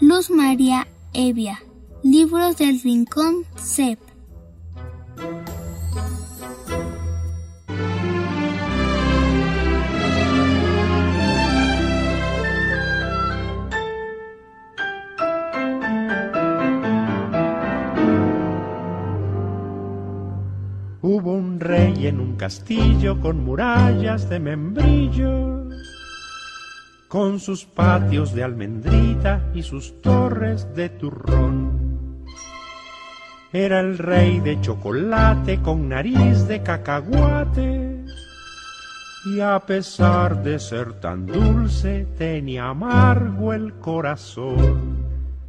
Luz 0.00 0.30
María 0.30 0.88
Evia, 1.12 1.62
libros 2.02 2.56
del 2.56 2.80
Rincón 2.80 3.44
CEP. 3.56 4.05
En 22.08 22.20
un 22.20 22.36
castillo 22.36 23.20
con 23.20 23.44
murallas 23.44 24.28
de 24.28 24.38
membrillo, 24.38 25.68
con 27.08 27.40
sus 27.40 27.64
patios 27.64 28.34
de 28.34 28.44
almendrita 28.44 29.50
y 29.54 29.62
sus 29.62 30.00
torres 30.00 30.66
de 30.74 30.88
turrón. 30.88 32.24
Era 33.52 33.80
el 33.80 33.98
rey 33.98 34.40
de 34.40 34.60
chocolate 34.60 35.60
con 35.62 35.88
nariz 35.88 36.46
de 36.46 36.62
cacahuate 36.62 38.04
y 39.24 39.40
a 39.40 39.58
pesar 39.60 40.42
de 40.42 40.58
ser 40.58 41.00
tan 41.00 41.26
dulce 41.26 42.06
tenía 42.16 42.68
amargo 42.68 43.52
el 43.52 43.74
corazón. 43.74 45.05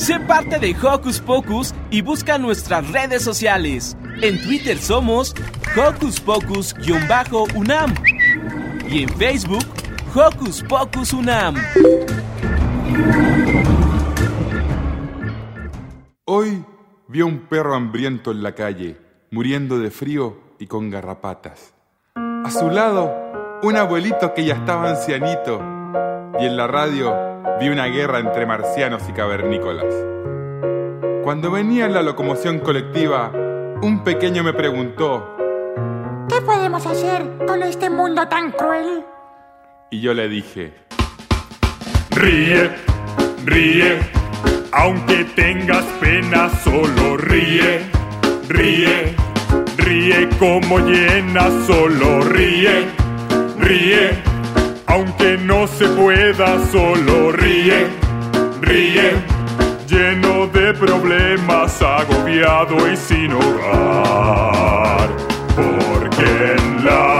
Sé 0.00 0.18
parte 0.18 0.58
de 0.58 0.74
Hocus 0.82 1.20
Pocus 1.20 1.74
y 1.90 2.00
busca 2.00 2.38
nuestras 2.38 2.90
redes 2.90 3.22
sociales. 3.22 3.98
En 4.22 4.40
Twitter 4.40 4.78
somos 4.78 5.34
Hocus 5.76 6.18
Pocus-UNAM 6.20 7.94
y 8.88 9.02
en 9.02 9.08
Facebook 9.10 9.66
Hocus 10.14 10.62
Pocus 10.62 11.12
UNAM. 11.12 11.54
Hoy 16.24 16.64
vi 17.06 17.20
a 17.20 17.26
un 17.26 17.40
perro 17.40 17.74
hambriento 17.74 18.30
en 18.30 18.42
la 18.42 18.54
calle, 18.54 18.96
muriendo 19.30 19.78
de 19.78 19.90
frío 19.90 20.38
y 20.58 20.66
con 20.66 20.88
garrapatas. 20.88 21.74
A 22.14 22.50
su 22.50 22.70
lado, 22.70 23.14
un 23.62 23.76
abuelito 23.76 24.32
que 24.32 24.46
ya 24.46 24.54
estaba 24.54 24.88
ancianito. 24.88 25.60
Y 26.40 26.46
en 26.46 26.56
la 26.56 26.66
radio 26.66 27.29
vi 27.58 27.68
una 27.68 27.86
guerra 27.86 28.18
entre 28.18 28.46
marcianos 28.46 29.02
y 29.08 29.12
cavernícolas. 29.12 29.94
Cuando 31.24 31.50
venía 31.50 31.86
en 31.86 31.94
la 31.94 32.02
locomoción 32.02 32.60
colectiva, 32.60 33.30
un 33.82 34.02
pequeño 34.04 34.42
me 34.42 34.52
preguntó, 34.52 35.36
¿Qué 36.28 36.40
podemos 36.42 36.86
hacer 36.86 37.24
con 37.46 37.62
este 37.62 37.90
mundo 37.90 38.26
tan 38.28 38.52
cruel? 38.52 39.04
y 39.92 40.00
yo 40.00 40.14
le 40.14 40.28
dije, 40.28 40.72
Ríe, 42.10 42.70
ríe, 43.44 43.98
aunque 44.72 45.24
tengas 45.34 45.84
pena, 46.00 46.48
solo 46.62 47.16
ríe, 47.16 47.80
ríe, 48.48 49.16
ríe 49.76 50.28
como 50.38 50.78
llena, 50.78 51.48
solo 51.66 52.20
ríe, 52.22 52.86
ríe, 53.58 54.10
aunque 54.90 55.38
no 55.38 55.66
se 55.68 55.86
pueda, 55.86 56.58
solo 56.66 57.32
ríe, 57.32 57.86
ríe, 58.60 59.12
lleno 59.86 60.48
de 60.48 60.74
problemas, 60.74 61.80
agobiado 61.80 62.90
y 62.90 62.96
sin 62.96 63.32
hogar. 63.32 65.08
Porque 65.54 66.56
en 66.56 66.84
la 66.84 67.19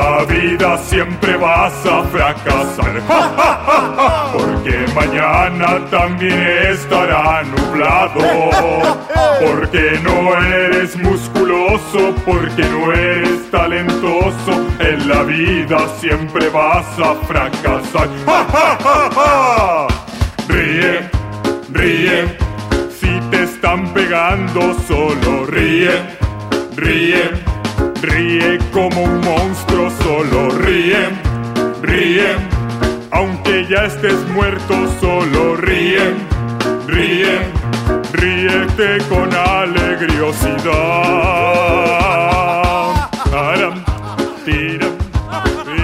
siempre 0.79 1.37
vas 1.37 1.75
a 1.87 2.03
fracasar. 2.05 3.01
¡Ja, 3.09 3.33
ja, 3.37 3.61
ja, 3.67 3.95
ja! 3.97 4.33
Porque 4.33 4.85
mañana 4.95 5.85
también 5.91 6.41
estará 6.71 7.43
nublado. 7.43 8.21
Porque 9.41 9.99
no 10.03 10.35
eres 10.43 10.97
musculoso, 10.97 12.15
porque 12.27 12.63
no 12.63 12.93
eres 12.93 13.51
talentoso. 13.51 14.53
En 14.81 15.09
la 15.09 15.23
vida 15.23 15.79
siempre 15.99 16.49
vas 16.51 16.87
a 16.99 17.15
fracasar. 17.27 18.09
¡Ja, 18.27 18.45
ja, 18.53 18.79
ja, 18.85 19.11
ja! 19.15 19.87
Ríe, 20.49 21.11
ríe. 21.73 22.37
Si 23.01 23.21
te 23.31 23.45
están 23.45 23.95
pegando, 23.95 24.75
solo 24.87 25.47
ríe, 25.47 25.93
ríe. 26.77 27.40
Ríe 28.03 28.59
como 28.73 29.03
un 29.03 29.21
monstruo, 29.21 29.91
solo 30.03 30.51
ríe, 30.51 31.09
ríe. 31.83 32.37
Aunque 33.13 33.67
ya 33.69 33.85
estés 33.85 34.27
muerto, 34.29 34.75
solo 35.01 35.57
ríe, 35.57 36.15
ríe. 36.87 37.41
Ríete 38.13 38.99
con 39.09 39.31
alegriosidad. 39.35 40.71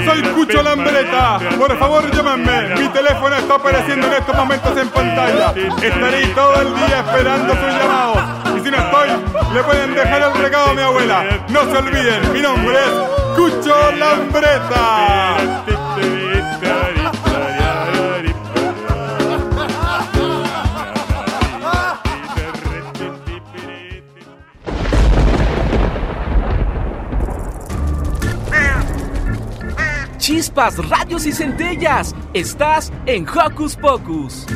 Soy 0.04 0.22
Cucho 0.34 0.62
Lambreta. 0.62 1.40
Por 1.58 1.78
favor, 1.78 2.10
llámenme. 2.10 2.74
Mi 2.76 2.88
teléfono 2.88 3.34
está 3.36 3.54
apareciendo 3.56 4.06
en 4.06 4.12
estos 4.12 4.36
momentos 4.36 4.76
en 4.76 4.88
pantalla. 4.88 5.52
Estaré 5.82 6.26
todo 6.28 6.60
el 6.62 6.74
día 6.74 7.00
esperando 7.00 7.54
sus 7.54 7.60
llamados. 7.60 8.18
Y 8.56 8.60
si 8.60 8.70
no 8.70 8.76
estoy, 8.76 9.08
le 9.56 9.64
pueden 9.64 9.94
dejar 9.94 10.20
el 10.20 10.34
recado 10.34 10.70
a 10.70 10.74
mi 10.74 10.82
abuela. 10.82 11.24
No 11.48 11.62
se 11.64 11.78
olviden, 11.78 12.30
mi 12.30 12.42
nombre 12.42 12.76
es 12.76 12.90
Cucho 13.36 13.92
Lambreta. 13.92 15.36
Chispas, 30.18 30.76
radios 30.88 31.24
y 31.24 31.32
centellas. 31.32 32.14
Estás 32.34 32.92
en 33.06 33.26
Hocus 33.26 33.76
Pocus. 33.76 34.46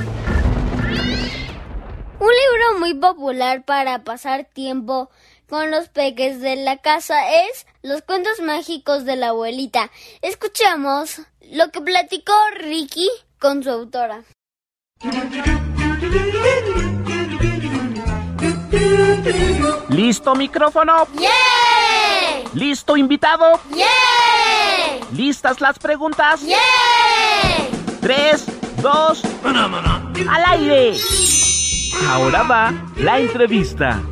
Muy 2.81 2.95
popular 2.95 3.63
para 3.67 4.05
pasar 4.05 4.47
tiempo 4.47 5.11
con 5.51 5.71
los 5.71 5.91
peques 5.91 6.41
de 6.41 6.57
la 6.57 6.79
casa 6.79 7.29
es 7.29 7.67
Los 7.83 8.01
cuentos 8.01 8.41
mágicos 8.41 9.05
de 9.05 9.17
la 9.17 9.29
abuelita. 9.29 9.91
Escuchamos 10.23 11.21
lo 11.53 11.71
que 11.73 11.83
platicó 11.83 12.33
Ricky 12.57 13.07
con 13.39 13.63
su 13.63 13.69
autora. 13.69 14.25
¿Listo 19.91 20.35
micrófono? 20.35 21.07
¿Listo 22.55 22.97
invitado? 22.97 23.61
¿Listas 25.13 25.61
las 25.61 25.79
preguntas? 25.79 26.41
Tres, 28.01 28.47
dos, 28.81 29.23
al 29.45 30.45
aire. 30.47 30.99
Ahora 32.09 32.43
va 32.43 32.73
la 32.97 33.19
entrevista. 33.19 34.03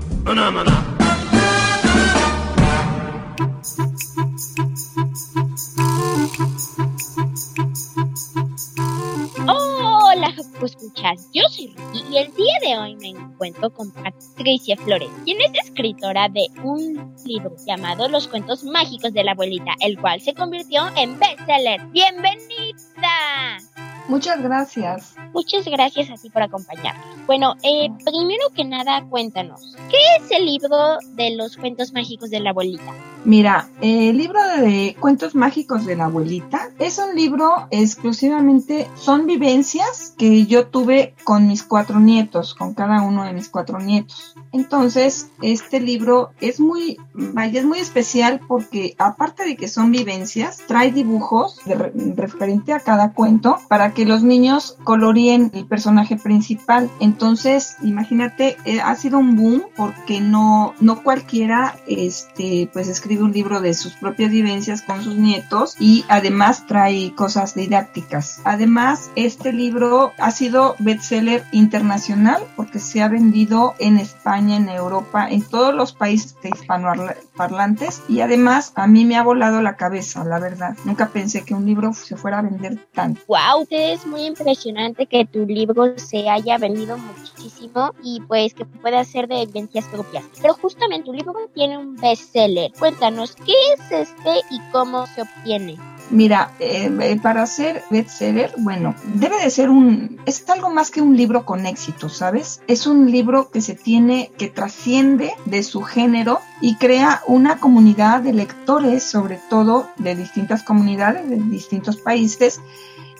Hola, 9.47 10.35
escuchas. 10.63 11.29
Yo 11.33 11.43
soy 11.51 11.69
Ricky 11.69 12.05
y 12.11 12.19
el 12.19 12.35
día 12.35 12.55
de 12.63 12.79
hoy 12.79 12.97
me 12.97 13.09
encuentro 13.09 13.71
con 13.71 13.91
Patricia 13.93 14.77
Flores, 14.77 15.11
quien 15.25 15.41
es 15.41 15.53
escritora 15.65 16.29
de 16.29 16.47
un 16.63 17.15
libro 17.25 17.55
llamado 17.67 18.09
Los 18.09 18.29
cuentos 18.29 18.65
mágicos 18.65 19.13
de 19.13 19.25
la 19.25 19.33
abuelita, 19.33 19.73
el 19.81 19.99
cual 19.99 20.21
se 20.21 20.35
convirtió 20.35 20.83
en 20.97 21.19
bestseller. 21.19 21.81
¡Bienvenida! 21.93 23.88
Muchas 24.09 24.43
gracias. 24.43 25.15
Muchas 25.35 25.67
gracias 25.67 26.11
a 26.11 26.15
ti 26.15 26.31
por 26.31 26.43
acompañarnos. 26.43 27.05
Bueno, 27.27 27.55
eh, 27.63 27.89
primero 28.05 28.49
que 28.55 28.65
nada, 28.65 29.05
cuéntanos, 29.09 29.77
¿qué 29.91 29.99
es 30.19 30.31
el 30.31 30.47
libro 30.47 30.99
de 31.13 31.37
los 31.37 31.59
cuentos 31.59 31.93
mágicos 31.93 32.31
de 32.31 32.41
la 32.41 32.51
abuelita? 32.51 32.95
Mira, 33.25 33.69
el 33.83 34.17
libro 34.17 34.41
de 34.61 34.97
cuentos 34.99 35.35
mágicos 35.35 35.85
de 35.85 35.97
la 35.97 36.07
abuelita 36.07 36.71
es 36.79 36.99
un 36.99 37.15
libro 37.15 37.67
exclusivamente, 37.71 38.89
son 38.95 39.27
vivencias 39.27 40.15
que 40.17 40.47
yo 40.47 40.69
tuve 40.69 41.15
con 41.25 41.47
mis 41.47 41.63
cuatro 41.63 42.01
nietos, 42.01 42.55
con 42.55 42.75
cada 42.75 43.03
uno 43.03 43.25
de 43.25 43.33
mis 43.33 43.49
cuatro 43.49 43.81
nietos. 43.81 44.35
Entonces, 44.53 45.29
este 45.43 45.79
libro 45.81 46.31
es 46.41 46.59
muy, 46.59 46.97
vaya, 47.13 47.61
es 47.61 47.67
muy 47.67 47.81
especial 47.81 48.41
porque 48.49 48.95
aparte 48.99 49.45
de 49.45 49.57
que 49.57 49.69
son 49.69 49.91
vivencias, 49.91 50.63
trae 50.67 50.91
dibujos 50.91 51.61
de 51.67 51.75
re- 51.75 51.93
referente 52.17 52.73
a 52.73 52.81
cada 52.81 53.13
cuento 53.13 53.59
para 53.69 53.93
que 53.93 54.07
los 54.07 54.23
niños 54.23 54.79
coloreen 54.85 55.51
el 55.53 55.67
personaje 55.67 56.17
principal. 56.17 56.89
Entonces, 56.99 57.77
imagínate, 57.83 58.57
eh, 58.65 58.81
ha 58.81 58.95
sido 58.97 59.19
un 59.19 59.37
boom 59.37 59.65
porque 59.77 60.21
no, 60.21 60.73
no 60.81 61.03
cualquiera, 61.03 61.77
este, 61.87 62.71
pues 62.73 62.89
escribe 63.09 63.25
un 63.25 63.33
libro 63.33 63.63
de 63.63 63.73
sus 63.73 63.95
propias 63.95 64.31
vivencias 64.31 64.83
con 64.83 65.03
sus 65.03 65.15
nietos 65.15 65.77
y 65.81 66.05
además 66.09 66.67
trae 66.67 67.15
cosas 67.15 67.55
didácticas. 67.55 68.43
Además, 68.45 69.11
este 69.17 69.51
libro 69.55 70.13
ha 70.19 70.31
sido 70.31 70.77
bestseller 70.79 71.43
internacional 71.51 72.43
porque 72.55 72.79
se 72.79 73.01
ha 73.01 73.09
vendido 73.09 73.75
en 73.79 73.97
España, 73.97 74.57
en 74.57 74.69
Europa, 74.69 75.27
en 75.27 75.41
todos 75.41 75.75
los 75.75 75.95
países 75.95 76.37
hispanoparlantes 76.43 78.03
y 78.11 78.21
además 78.21 78.73
a 78.75 78.87
mí 78.87 79.07
me 79.07 79.17
ha 79.17 79.23
volado 79.23 79.63
la 79.63 79.77
cabeza, 79.77 80.23
la 80.25 80.39
verdad. 80.39 80.77
Nunca 80.85 81.09
pensé 81.09 81.47
que 81.47 81.55
un 81.55 81.65
libro 81.65 81.95
se 81.95 82.15
fuera 82.15 82.41
a 82.41 82.43
vender 82.43 82.77
tanto. 82.93 83.23
Wow, 83.27 83.67
es 83.71 84.07
muy 84.07 84.27
impresionante 84.27 85.07
que 85.07 85.25
tu 85.25 85.47
libro 85.47 85.95
se 85.97 86.29
haya 86.29 86.59
vendido 86.59 86.99
muchísimo 86.99 87.95
y 88.03 88.21
pues 88.21 88.53
que 88.53 88.67
pueda 88.67 89.03
ser 89.05 89.29
de 89.29 89.47
vivencias 89.47 89.87
propias. 89.87 90.25
Pero 90.43 90.53
justamente 90.53 91.07
tu 91.07 91.15
libro 91.15 91.33
tiene 91.55 91.79
un 91.79 91.97
bestseller. 91.97 92.71
Cuéntanos, 92.99 93.37
¿qué 93.47 93.53
es 93.75 94.09
este 94.09 94.41
y 94.51 94.61
cómo 94.73 95.07
se 95.07 95.23
obtiene? 95.23 95.77
Mira, 96.11 96.51
eh, 96.59 96.91
eh, 97.01 97.21
para 97.23 97.47
ser 97.47 97.85
bestseller, 97.91 98.53
bueno, 98.59 98.97
debe 99.15 99.39
de 99.41 99.51
ser 99.51 99.71
un, 99.71 100.21
es 100.27 100.49
algo 100.49 100.71
más 100.71 100.91
que 100.91 101.01
un 101.01 101.17
libro 101.17 101.45
con 101.45 101.65
éxito, 101.67 102.09
¿sabes? 102.09 102.61
Es 102.67 102.89
un 102.89 103.09
libro 103.11 103.51
que 103.51 103.61
se 103.61 103.77
tiene, 103.77 104.33
que 104.37 104.49
trasciende 104.49 105.33
de 105.45 105.63
su 105.63 105.83
género 105.83 106.41
y 106.61 106.75
crea 106.75 107.23
una 107.29 107.61
comunidad 107.61 108.23
de 108.23 108.33
lectores, 108.33 109.05
sobre 109.05 109.39
todo 109.49 109.91
de 109.99 110.17
distintas 110.17 110.65
comunidades, 110.65 111.29
de 111.29 111.37
distintos 111.37 111.99
países, 111.99 112.61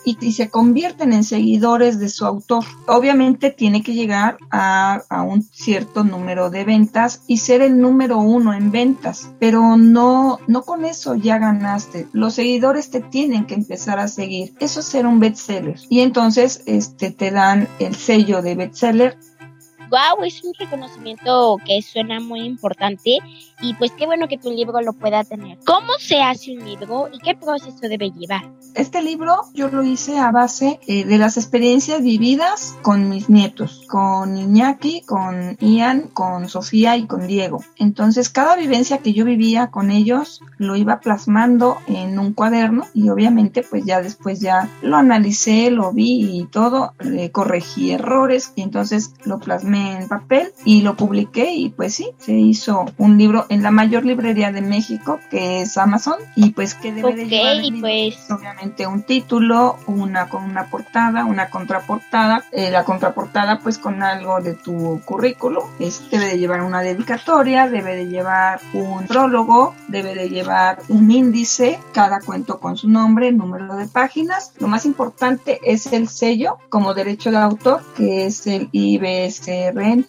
y, 0.05 0.17
y 0.21 0.33
se 0.33 0.49
convierten 0.49 1.13
en 1.13 1.23
seguidores 1.23 1.99
de 1.99 2.09
su 2.09 2.25
autor. 2.25 2.63
Obviamente 2.87 3.51
tiene 3.51 3.83
que 3.83 3.93
llegar 3.93 4.37
a, 4.51 5.01
a 5.09 5.21
un 5.23 5.43
cierto 5.43 6.03
número 6.03 6.49
de 6.49 6.63
ventas 6.63 7.21
y 7.27 7.37
ser 7.37 7.61
el 7.61 7.79
número 7.79 8.19
uno 8.19 8.53
en 8.53 8.71
ventas, 8.71 9.31
pero 9.39 9.77
no, 9.77 10.39
no 10.47 10.63
con 10.63 10.85
eso 10.85 11.15
ya 11.15 11.37
ganaste. 11.37 12.07
Los 12.13 12.35
seguidores 12.35 12.89
te 12.89 13.01
tienen 13.01 13.45
que 13.45 13.55
empezar 13.55 13.99
a 13.99 14.07
seguir. 14.07 14.53
Eso 14.59 14.79
es 14.79 14.85
ser 14.85 15.05
un 15.05 15.19
bestseller. 15.19 15.79
Y 15.89 16.01
entonces 16.01 16.63
este, 16.65 17.11
te 17.11 17.31
dan 17.31 17.67
el 17.79 17.95
sello 17.95 18.41
de 18.41 18.55
bestseller 18.55 19.17
Wow, 19.89 20.23
es 20.23 20.43
un 20.43 20.53
reconocimiento 20.53 21.57
que 21.65 21.81
suena 21.81 22.19
muy 22.19 22.41
importante 22.41 23.17
y 23.61 23.73
pues 23.75 23.91
qué 23.91 24.05
bueno 24.05 24.27
que 24.27 24.37
tu 24.37 24.51
libro 24.51 24.81
lo 24.81 24.93
pueda 24.93 25.23
tener. 25.23 25.57
¿Cómo 25.65 25.93
se 25.99 26.21
hace 26.21 26.57
un 26.57 26.65
libro 26.65 27.09
y 27.11 27.19
qué 27.19 27.35
proceso 27.35 27.77
debe 27.81 28.11
llevar? 28.11 28.49
Este 28.75 29.01
libro 29.01 29.35
yo 29.53 29.69
lo 29.69 29.83
hice 29.83 30.17
a 30.19 30.31
base 30.31 30.79
eh, 30.87 31.05
de 31.05 31.17
las 31.17 31.37
experiencias 31.37 32.01
vividas 32.01 32.77
con 32.81 33.09
mis 33.09 33.29
nietos, 33.29 33.83
con 33.87 34.37
Iñaki, 34.37 35.01
con 35.01 35.57
Ian, 35.59 36.09
con 36.13 36.47
Sofía 36.47 36.95
y 36.97 37.05
con 37.05 37.27
Diego. 37.27 37.63
Entonces 37.77 38.29
cada 38.29 38.55
vivencia 38.55 38.99
que 38.99 39.13
yo 39.13 39.25
vivía 39.25 39.71
con 39.71 39.91
ellos 39.91 40.41
lo 40.57 40.75
iba 40.75 40.99
plasmando 40.99 41.77
en 41.87 42.19
un 42.19 42.33
cuaderno 42.33 42.85
y 42.93 43.09
obviamente 43.09 43.65
pues 43.67 43.85
ya 43.85 44.01
después 44.01 44.39
ya 44.39 44.69
lo 44.81 44.97
analicé, 44.97 45.71
lo 45.71 45.91
vi 45.91 46.39
y 46.39 46.45
todo, 46.45 46.93
eh, 46.99 47.31
corregí 47.31 47.91
errores 47.91 48.53
y 48.55 48.61
entonces 48.61 49.13
lo 49.25 49.39
plasmé 49.39 49.97
en 49.97 50.07
papel 50.07 50.53
y 50.65 50.81
lo 50.81 50.95
publiqué 50.95 51.53
y 51.53 51.69
pues 51.69 51.95
sí, 51.95 52.11
se 52.19 52.33
hizo 52.33 52.85
un 52.97 53.17
libro 53.17 53.45
en 53.49 53.63
la 53.63 53.71
mayor 53.71 54.05
librería 54.05 54.51
de 54.51 54.61
México 54.61 55.19
que 55.29 55.61
es 55.61 55.77
Amazon 55.77 56.15
y 56.35 56.51
pues 56.51 56.75
que 56.75 56.93
debe 56.93 57.15
de 57.15 57.27
llevar 57.27 57.55
el 57.55 57.61
libro? 57.61 57.81
pues 57.81 58.31
obviamente 58.31 58.87
un 58.87 59.03
título, 59.03 59.77
una 59.87 60.29
con 60.29 60.43
una 60.43 60.67
portada, 60.67 61.25
una 61.25 61.49
contraportada, 61.49 62.45
eh, 62.51 62.71
la 62.71 62.83
contraportada 62.83 63.59
pues 63.59 63.77
con 63.77 64.03
algo 64.03 64.41
de 64.41 64.53
tu 64.53 65.01
currículo, 65.05 65.69
es, 65.79 66.09
debe 66.09 66.25
de 66.25 66.37
llevar 66.37 66.61
una 66.61 66.81
dedicatoria, 66.81 67.67
debe 67.67 67.95
de 67.95 68.07
llevar 68.07 68.61
un 68.73 69.05
prólogo, 69.07 69.75
debe 69.87 70.15
de 70.15 70.29
llevar 70.29 70.79
un 70.89 71.09
índice, 71.11 71.79
cada 71.93 72.21
cuento 72.21 72.59
con 72.59 72.77
su 72.77 72.89
nombre, 72.89 73.31
número 73.31 73.75
de 73.75 73.87
páginas. 73.87 74.53
Lo 74.59 74.67
más 74.67 74.85
importante 74.85 75.59
es 75.63 75.91
el 75.93 76.07
sello 76.07 76.57
como 76.69 76.93
derecho 76.93 77.31
de 77.31 77.37
autor, 77.37 77.81
que 77.95 78.25
es 78.25 78.47
el 78.47 78.69
IBSRN. 78.71 80.05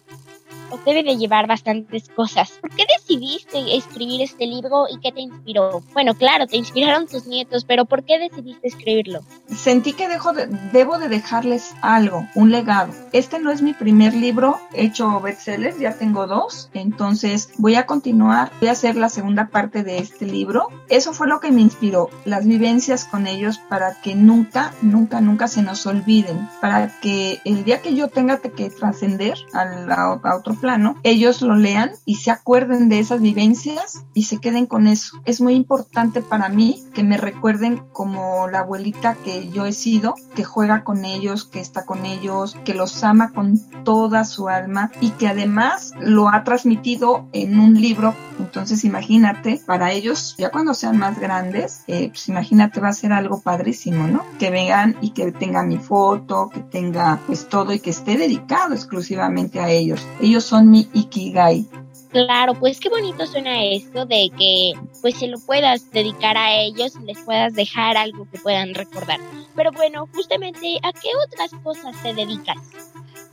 Os 0.70 0.84
debe 0.84 1.02
de 1.02 1.16
llevar 1.16 1.46
bastantes 1.46 2.08
cosas. 2.08 2.50
¿Por 2.60 2.70
qué 2.74 2.84
decidiste 2.98 3.76
escribir 3.76 4.22
este 4.22 4.46
libro 4.46 4.86
y 4.90 4.98
qué 5.00 5.12
te 5.12 5.20
inspiró? 5.20 5.82
Bueno, 5.92 6.14
claro, 6.14 6.46
te 6.46 6.56
inspiraron 6.56 7.06
tus 7.06 7.26
nietos, 7.26 7.64
pero 7.64 7.84
¿por 7.84 8.04
qué 8.04 8.18
decidiste 8.18 8.68
escribirlo? 8.68 9.20
Sentí 9.48 9.92
que 9.92 10.08
dejo 10.08 10.32
de- 10.32 10.46
debo 10.72 10.98
de 10.98 11.08
dejarles 11.08 11.74
algo, 11.82 12.26
un 12.34 12.50
legado. 12.50 12.92
Este 13.12 13.38
no 13.38 13.50
es 13.50 13.62
mi 13.62 13.72
primer 13.74 14.14
libro 14.14 14.58
hecho 14.72 15.20
bestseller, 15.20 15.76
ya 15.78 15.94
tengo 15.94 16.26
dos, 16.26 16.70
entonces 16.72 17.50
voy 17.58 17.74
a 17.76 17.86
continuar, 17.86 18.50
voy 18.60 18.68
a 18.68 18.72
hacer 18.72 18.96
la 18.96 19.08
segunda 19.08 19.48
parte 19.48 19.82
de 19.82 19.98
este 19.98 20.26
libro. 20.26 20.68
Eso 20.88 21.12
fue 21.12 21.28
lo 21.28 21.40
que 21.40 21.50
me 21.52 21.60
inspiró, 21.60 22.10
las 22.24 22.46
vivencias 22.46 23.04
con 23.04 23.26
ellos 23.26 23.58
para 23.68 23.94
que 24.02 24.14
nunca, 24.14 24.72
nunca, 24.82 25.20
nunca 25.20 25.48
se 25.48 25.62
nos 25.62 25.86
olviden, 25.86 26.48
para 26.60 27.00
que 27.00 27.40
el 27.44 27.64
día 27.64 27.80
que 27.82 27.94
yo 27.94 28.08
tenga 28.08 28.38
que 28.38 28.70
trascender 28.70 29.34
al- 29.52 29.90
a, 29.90 30.20
a 30.22 30.36
otro 30.36 30.54
plano, 30.60 30.96
ellos 31.02 31.42
lo 31.42 31.54
lean 31.54 31.90
y 32.04 32.16
se 32.16 32.30
acuerden 32.30 32.88
de 32.88 32.98
esas 32.98 33.20
vivencias 33.20 34.04
y 34.14 34.24
se 34.24 34.38
queden 34.38 34.66
con 34.66 34.86
eso. 34.86 35.20
Es 35.24 35.40
muy 35.40 35.54
importante 35.54 36.20
para 36.20 36.48
mí 36.48 36.82
que 36.94 37.02
me 37.02 37.16
recuerden 37.16 37.82
como 37.92 38.48
la 38.48 38.60
abuelita 38.60 39.14
que 39.14 39.48
yo 39.50 39.66
he 39.66 39.72
sido, 39.72 40.14
que 40.34 40.44
juega 40.44 40.84
con 40.84 41.04
ellos, 41.04 41.44
que 41.44 41.60
está 41.60 41.84
con 41.84 42.06
ellos, 42.06 42.56
que 42.64 42.74
los 42.74 43.02
ama 43.02 43.32
con 43.32 43.58
toda 43.84 44.24
su 44.24 44.48
alma 44.48 44.90
y 45.00 45.10
que 45.10 45.28
además 45.28 45.92
lo 46.00 46.28
ha 46.28 46.44
transmitido 46.44 47.28
en 47.32 47.58
un 47.58 47.80
libro. 47.80 48.14
Entonces 48.38 48.84
imagínate, 48.84 49.60
para 49.66 49.92
ellos, 49.92 50.34
ya 50.38 50.50
cuando 50.50 50.74
sean 50.74 50.98
más 50.98 51.18
grandes, 51.18 51.82
eh, 51.86 52.08
pues 52.08 52.28
imagínate, 52.28 52.80
va 52.80 52.88
a 52.88 52.92
ser 52.92 53.12
algo 53.12 53.40
padrísimo, 53.40 54.06
¿no? 54.06 54.24
Que 54.38 54.50
vengan 54.50 54.96
y 55.00 55.10
que 55.10 55.30
tenga 55.32 55.62
mi 55.62 55.78
foto, 55.78 56.50
que 56.52 56.60
tenga 56.60 57.20
pues 57.26 57.48
todo 57.48 57.72
y 57.72 57.80
que 57.80 57.90
esté 57.90 58.16
dedicado 58.16 58.74
exclusivamente 58.74 59.60
a 59.60 59.70
ellos. 59.70 60.06
Ellos 60.20 60.44
son 60.50 60.68
mi 60.70 60.88
ikigai. 60.92 61.64
Claro, 62.10 62.54
pues 62.54 62.80
qué 62.80 62.88
bonito 62.88 63.24
suena 63.24 63.62
esto 63.64 64.04
de 64.04 64.30
que 64.36 64.72
pues 65.00 65.16
se 65.16 65.28
lo 65.28 65.38
puedas 65.38 65.88
dedicar 65.92 66.36
a 66.36 66.52
ellos 66.54 66.96
y 67.00 67.04
les 67.06 67.18
puedas 67.20 67.54
dejar 67.54 67.96
algo 67.96 68.26
que 68.30 68.38
puedan 68.38 68.74
recordar. 68.74 69.20
Pero 69.54 69.70
bueno, 69.70 70.08
justamente, 70.12 70.78
¿a 70.82 70.92
qué 70.92 71.08
otras 71.24 71.52
cosas 71.62 71.94
te 72.02 72.12
dedicas? 72.12 72.56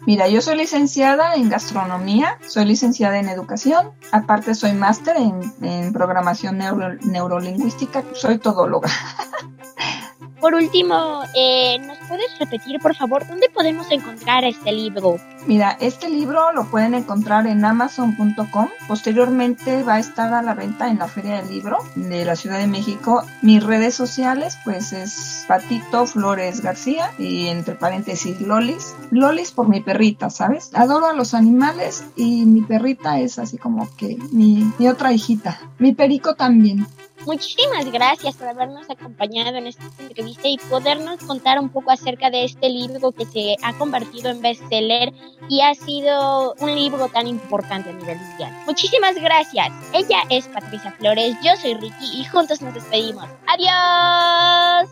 Mira, 0.05 0.27
yo 0.27 0.41
soy 0.41 0.57
licenciada 0.57 1.33
en 1.33 1.49
gastronomía, 1.49 2.37
soy 2.47 2.65
licenciada 2.65 3.17
en 3.17 3.29
educación, 3.29 3.91
aparte 4.11 4.53
soy 4.53 4.73
máster 4.73 5.17
en, 5.17 5.41
en 5.63 5.91
programación 5.91 6.59
neuro- 6.59 6.99
neurolingüística, 7.01 8.03
soy 8.13 8.37
todóloga. 8.37 8.89
Por 10.39 10.53
último, 10.53 11.23
eh, 11.35 11.79
¿nos 11.79 11.97
puedes 12.07 12.37
repetir, 12.39 12.79
por 12.79 12.95
favor, 12.95 13.27
dónde 13.27 13.49
podemos 13.49 13.89
encontrar 13.91 14.43
este 14.43 14.71
libro? 14.71 15.17
Mira, 15.47 15.77
este 15.79 16.09
libro 16.09 16.51
lo 16.51 16.65
pueden 16.65 16.93
encontrar 16.93 17.47
en 17.47 17.63
amazon.com. 17.63 18.67
Posteriormente 18.87 19.83
va 19.83 19.95
a 19.95 19.99
estar 19.99 20.33
a 20.33 20.41
la 20.41 20.53
venta 20.53 20.89
en 20.89 20.99
la 20.99 21.07
Feria 21.07 21.41
del 21.41 21.49
Libro 21.49 21.77
de 21.95 22.25
la 22.25 22.35
Ciudad 22.35 22.59
de 22.59 22.67
México. 22.67 23.23
Mis 23.41 23.63
redes 23.63 23.95
sociales, 23.95 24.57
pues 24.63 24.93
es 24.93 25.45
Patito 25.47 26.05
Flores 26.05 26.61
García 26.61 27.11
y 27.17 27.47
entre 27.47 27.75
paréntesis 27.75 28.39
Lolis. 28.41 28.93
Lolis 29.09 29.51
por 29.51 29.69
mi 29.69 29.81
perrita, 29.81 30.29
¿sabes? 30.29 30.69
Adoro 30.73 31.07
a 31.07 31.13
los 31.13 31.33
animales 31.33 32.03
y 32.15 32.45
mi 32.45 32.61
perrita 32.61 33.19
es 33.19 33.39
así 33.39 33.57
como 33.57 33.89
que 33.95 34.17
mi, 34.31 34.71
mi 34.77 34.87
otra 34.87 35.13
hijita. 35.13 35.59
Mi 35.79 35.93
perico 35.93 36.35
también. 36.35 36.85
Muchísimas 37.27 37.91
gracias 37.91 38.37
por 38.37 38.47
habernos 38.47 38.89
acompañado 38.89 39.57
en 39.57 39.67
esta 39.67 39.83
entrevista 39.99 40.47
y 40.47 40.57
podernos 40.69 41.19
contar 41.25 41.59
un 41.59 41.67
poco 41.67 41.91
acerca 41.91 42.29
de 42.29 42.45
este 42.45 42.69
libro 42.69 43.11
que 43.11 43.25
se 43.25 43.57
ha 43.63 43.77
convertido 43.77 44.29
en 44.29 44.41
bestseller 44.41 45.11
y 45.49 45.59
ha 45.59 45.75
sido 45.75 46.55
un 46.61 46.73
libro 46.73 47.09
tan 47.09 47.27
importante 47.27 47.89
a 47.89 47.93
nivel 47.93 48.17
mundial. 48.17 48.57
Muchísimas 48.65 49.15
gracias. 49.15 49.67
Ella 49.93 50.19
es 50.29 50.47
Patricia 50.47 50.93
Flores, 50.93 51.35
yo 51.43 51.53
soy 51.57 51.73
Ricky 51.73 52.21
y 52.21 52.23
juntos 52.23 52.61
nos 52.61 52.73
despedimos. 52.73 53.25
¡Adiós! 53.45 54.89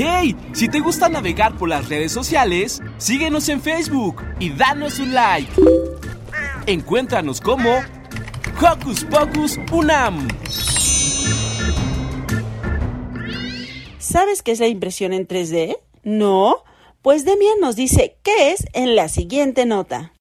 ¡Hey! 0.00 0.36
Si 0.52 0.68
te 0.68 0.78
gusta 0.78 1.08
navegar 1.08 1.58
por 1.58 1.68
las 1.68 1.88
redes 1.88 2.12
sociales, 2.12 2.80
síguenos 2.98 3.48
en 3.48 3.60
Facebook 3.60 4.22
y 4.38 4.50
danos 4.50 5.00
un 5.00 5.12
like. 5.12 5.50
Encuéntranos 6.66 7.40
como 7.40 7.80
Hocus 8.62 9.02
Pocus 9.06 9.58
Unam. 9.72 10.28
¿Sabes 13.98 14.44
qué 14.44 14.52
es 14.52 14.60
la 14.60 14.68
impresión 14.68 15.12
en 15.12 15.26
3D? 15.26 15.78
¿No? 16.04 16.62
Pues 17.02 17.24
Demian 17.24 17.58
nos 17.60 17.74
dice 17.74 18.18
qué 18.22 18.52
es 18.52 18.66
en 18.74 18.94
la 18.94 19.08
siguiente 19.08 19.66
nota. 19.66 20.12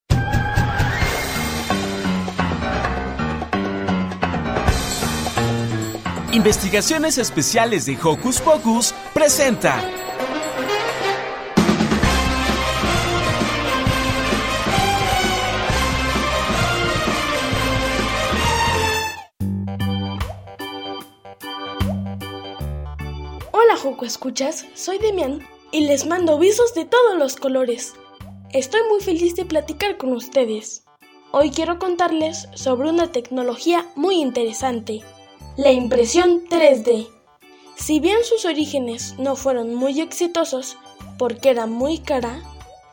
Investigaciones 6.38 7.18
Especiales 7.18 7.88
de 7.88 7.98
Hocus 8.00 8.40
Pocus 8.42 8.94
presenta. 9.12 9.84
Hola 23.52 23.76
Joco 23.82 24.06
Escuchas, 24.06 24.68
soy 24.76 25.00
Demian 25.00 25.40
y 25.72 25.88
les 25.88 26.06
mando 26.06 26.38
besos 26.38 26.76
de 26.76 26.86
todos 26.86 27.18
los 27.18 27.36
colores. 27.36 27.96
Estoy 28.52 28.82
muy 28.92 29.02
feliz 29.02 29.36
de 29.36 29.46
platicar 29.46 29.98
con 29.98 30.14
ustedes. 30.14 30.84
Hoy 31.32 31.50
quiero 31.50 31.80
contarles 31.80 32.48
sobre 32.54 32.92
una 32.92 33.12
tecnología 33.12 33.88
muy 33.96 34.22
interesante, 34.22 35.02
la 35.58 35.72
impresión 35.72 36.44
3D. 36.48 37.08
Si 37.76 38.00
bien 38.00 38.18
sus 38.24 38.46
orígenes 38.46 39.16
no 39.18 39.36
fueron 39.36 39.74
muy 39.74 40.00
exitosos 40.02 40.78
porque 41.18 41.50
era 41.50 41.66
muy 41.66 41.98
cara, 41.98 42.44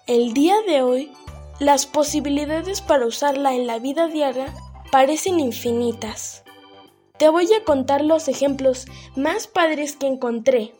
el 0.07 0.33
día 0.33 0.55
de 0.67 0.83
hoy 0.83 1.13
las 1.61 1.85
posibilidades 1.85 2.81
para 2.81 3.07
usarla 3.07 3.55
en 3.55 3.67
la 3.67 3.79
vida 3.79 4.09
diaria 4.09 4.47
parecen 4.91 5.41
infinitas. 5.41 6.43
Te 7.19 7.29
voy 7.29 7.53
a 7.53 7.65
contar 7.65 8.03
los 8.03 8.29
ejemplos 8.29 8.87
más 9.15 9.47
padres 9.47 9.95
que 9.97 10.07
encontré. 10.07 10.73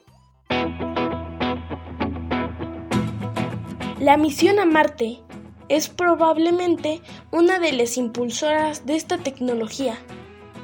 La 4.01 4.17
misión 4.17 4.59
a 4.59 4.65
Marte 4.65 5.21
es 5.69 5.91
probablemente 5.91 7.03
una 7.31 7.59
de 7.59 7.73
las 7.73 7.99
impulsoras 7.99 8.87
de 8.87 8.97
esta 8.97 9.19
tecnología, 9.19 9.99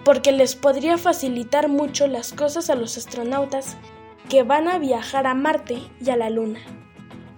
porque 0.04 0.32
les 0.32 0.56
podría 0.56 0.98
facilitar 0.98 1.68
mucho 1.68 2.06
las 2.06 2.32
cosas 2.32 2.70
a 2.70 2.74
los 2.74 2.96
astronautas 2.96 3.76
que 4.28 4.42
van 4.42 4.68
a 4.68 4.78
viajar 4.78 5.26
a 5.26 5.34
Marte 5.34 5.78
y 6.04 6.10
a 6.10 6.16
la 6.16 6.30
Luna. 6.30 6.60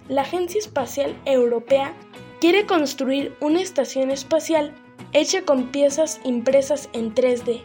La 0.07 0.21
Agencia 0.21 0.59
Espacial 0.59 1.15
Europea 1.25 1.93
quiere 2.39 2.65
construir 2.65 3.35
una 3.39 3.61
estación 3.61 4.11
espacial 4.11 4.73
hecha 5.13 5.43
con 5.43 5.71
piezas 5.71 6.19
impresas 6.23 6.89
en 6.93 7.13
3D. 7.13 7.61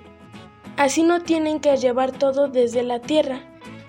Así 0.76 1.03
no 1.03 1.22
tienen 1.22 1.61
que 1.61 1.76
llevar 1.76 2.12
todo 2.12 2.49
desde 2.49 2.82
la 2.82 3.01
Tierra, 3.01 3.40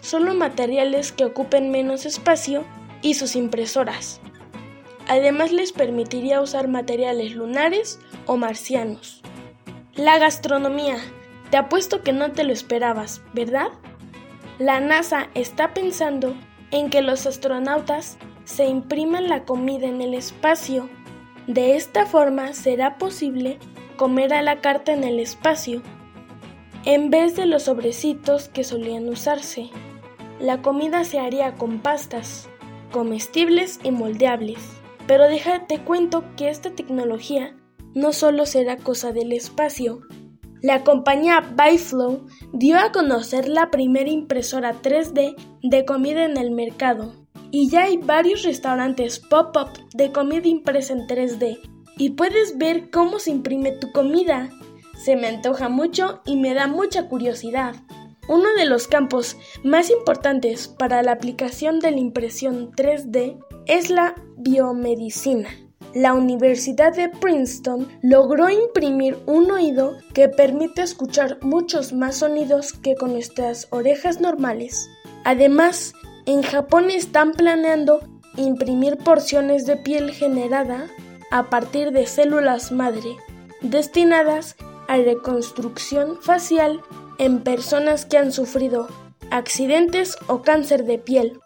solo 0.01 0.33
materiales 0.33 1.11
que 1.11 1.25
ocupen 1.25 1.69
menos 1.69 2.05
espacio 2.05 2.63
y 3.01 3.13
sus 3.13 3.35
impresoras. 3.35 4.19
Además 5.07 5.51
les 5.51 5.71
permitiría 5.71 6.41
usar 6.41 6.67
materiales 6.67 7.33
lunares 7.33 7.99
o 8.25 8.37
marcianos. 8.37 9.18
La 9.99 10.17
gastronomía. 10.17 10.95
Te 11.51 11.57
apuesto 11.57 12.03
que 12.03 12.13
no 12.13 12.31
te 12.31 12.45
lo 12.45 12.53
esperabas, 12.53 13.21
¿verdad? 13.33 13.67
La 14.57 14.79
NASA 14.79 15.27
está 15.33 15.73
pensando 15.73 16.35
en 16.71 16.89
que 16.89 17.01
los 17.01 17.25
astronautas 17.25 18.17
se 18.45 18.65
impriman 18.65 19.27
la 19.27 19.43
comida 19.43 19.87
en 19.87 20.01
el 20.01 20.13
espacio. 20.13 20.89
De 21.47 21.75
esta 21.75 22.05
forma 22.05 22.53
será 22.53 22.97
posible 22.97 23.59
comer 23.97 24.33
a 24.33 24.41
la 24.41 24.61
carta 24.61 24.93
en 24.93 25.03
el 25.03 25.19
espacio, 25.19 25.81
en 26.85 27.09
vez 27.09 27.35
de 27.35 27.45
los 27.45 27.63
sobrecitos 27.63 28.47
que 28.47 28.63
solían 28.63 29.09
usarse. 29.09 29.69
La 30.39 30.61
comida 30.61 31.03
se 31.03 31.19
haría 31.19 31.55
con 31.55 31.79
pastas, 31.79 32.47
comestibles 32.93 33.81
y 33.83 33.91
moldeables. 33.91 34.59
Pero 35.07 35.27
déjate 35.27 35.79
cuento 35.79 36.23
que 36.37 36.47
esta 36.47 36.69
tecnología 36.69 37.53
no 37.99 38.13
solo 38.13 38.45
será 38.45 38.77
cosa 38.77 39.11
del 39.11 39.33
espacio. 39.33 40.01
La 40.61 40.83
compañía 40.83 41.41
Byflow 41.41 42.25
dio 42.53 42.77
a 42.77 42.91
conocer 42.91 43.47
la 43.47 43.69
primera 43.71 44.09
impresora 44.09 44.81
3D 44.81 45.35
de 45.63 45.85
comida 45.85 46.23
en 46.23 46.37
el 46.37 46.51
mercado. 46.51 47.13
Y 47.51 47.69
ya 47.69 47.83
hay 47.83 47.97
varios 47.97 48.43
restaurantes 48.43 49.19
pop-up 49.19 49.69
de 49.93 50.11
comida 50.11 50.47
impresa 50.47 50.93
en 50.93 51.07
3D. 51.07 51.59
Y 51.97 52.11
puedes 52.11 52.57
ver 52.57 52.89
cómo 52.89 53.19
se 53.19 53.31
imprime 53.31 53.73
tu 53.73 53.91
comida. 53.91 54.49
Se 55.03 55.15
me 55.15 55.27
antoja 55.27 55.67
mucho 55.67 56.21
y 56.25 56.37
me 56.37 56.53
da 56.53 56.67
mucha 56.67 57.07
curiosidad. 57.09 57.75
Uno 58.29 58.53
de 58.57 58.65
los 58.65 58.87
campos 58.87 59.35
más 59.63 59.89
importantes 59.89 60.67
para 60.67 61.01
la 61.03 61.13
aplicación 61.13 61.79
de 61.79 61.91
la 61.91 61.99
impresión 61.99 62.71
3D 62.71 63.39
es 63.65 63.89
la 63.89 64.15
biomedicina. 64.37 65.49
La 65.93 66.13
Universidad 66.13 66.95
de 66.95 67.09
Princeton 67.09 67.87
logró 68.03 68.49
imprimir 68.49 69.17
un 69.25 69.49
oído 69.49 69.97
que 70.13 70.29
permite 70.29 70.83
escuchar 70.83 71.39
muchos 71.41 71.93
más 71.93 72.17
sonidos 72.17 72.73
que 72.73 72.95
con 72.95 73.13
nuestras 73.13 73.67
orejas 73.71 74.21
normales. 74.21 74.87
Además, 75.23 75.93
en 76.27 76.43
Japón 76.43 76.91
están 76.91 77.31
planeando 77.31 78.01
imprimir 78.37 78.97
porciones 78.97 79.65
de 79.65 79.77
piel 79.77 80.11
generada 80.11 80.87
a 81.31 81.49
partir 81.49 81.91
de 81.91 82.05
células 82.05 82.71
madre, 82.71 83.17
destinadas 83.61 84.55
a 84.87 84.97
reconstrucción 84.97 86.21
facial 86.21 86.81
en 87.17 87.41
personas 87.41 88.05
que 88.05 88.17
han 88.17 88.31
sufrido 88.31 88.87
accidentes 89.31 90.17
o 90.27 90.41
cáncer 90.43 90.85
de 90.85 90.99
piel. 90.99 91.39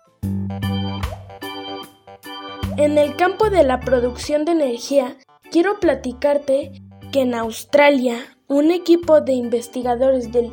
En 2.78 2.98
el 2.98 3.16
campo 3.16 3.52
de 3.52 3.64
la 3.64 3.80
producción 3.80 4.46
de 4.46 4.54
energía, 4.54 5.16
quiero 5.52 5.80
platicarte 5.80 6.72
que 7.12 7.22
en 7.22 7.36
Australia, 7.36 8.18
un 8.48 8.72
equipo 8.72 9.22
de 9.22 9.34
investigadores 9.34 10.32
del 10.32 10.52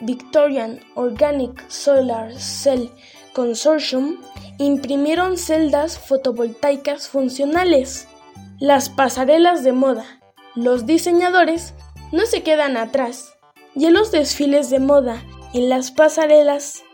Victorian 0.00 0.78
Organic 0.94 1.68
Solar 1.68 2.32
Cell 2.38 2.90
Consortium 3.32 4.18
imprimieron 4.58 5.36
celdas 5.36 5.98
fotovoltaicas 5.98 7.08
funcionales. 7.08 8.06
Las 8.60 8.88
pasarelas 8.88 9.64
de 9.64 9.72
moda. 9.72 10.04
Los 10.54 10.86
diseñadores 10.86 11.74
no 12.12 12.26
se 12.26 12.44
quedan 12.44 12.76
atrás. 12.76 13.34
Y 13.74 13.86
en 13.86 13.94
los 13.94 14.12
desfiles 14.12 14.70
de 14.70 14.78
moda 14.78 15.20
y 15.52 15.66
las 15.66 15.90
pasarelas 15.90 16.84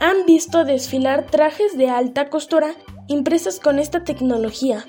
han 0.00 0.26
visto 0.26 0.64
desfilar 0.64 1.26
trajes 1.26 1.78
de 1.78 1.88
alta 1.88 2.30
costura 2.30 2.74
impresas 3.08 3.58
con 3.58 3.78
esta 3.78 4.04
tecnología. 4.04 4.84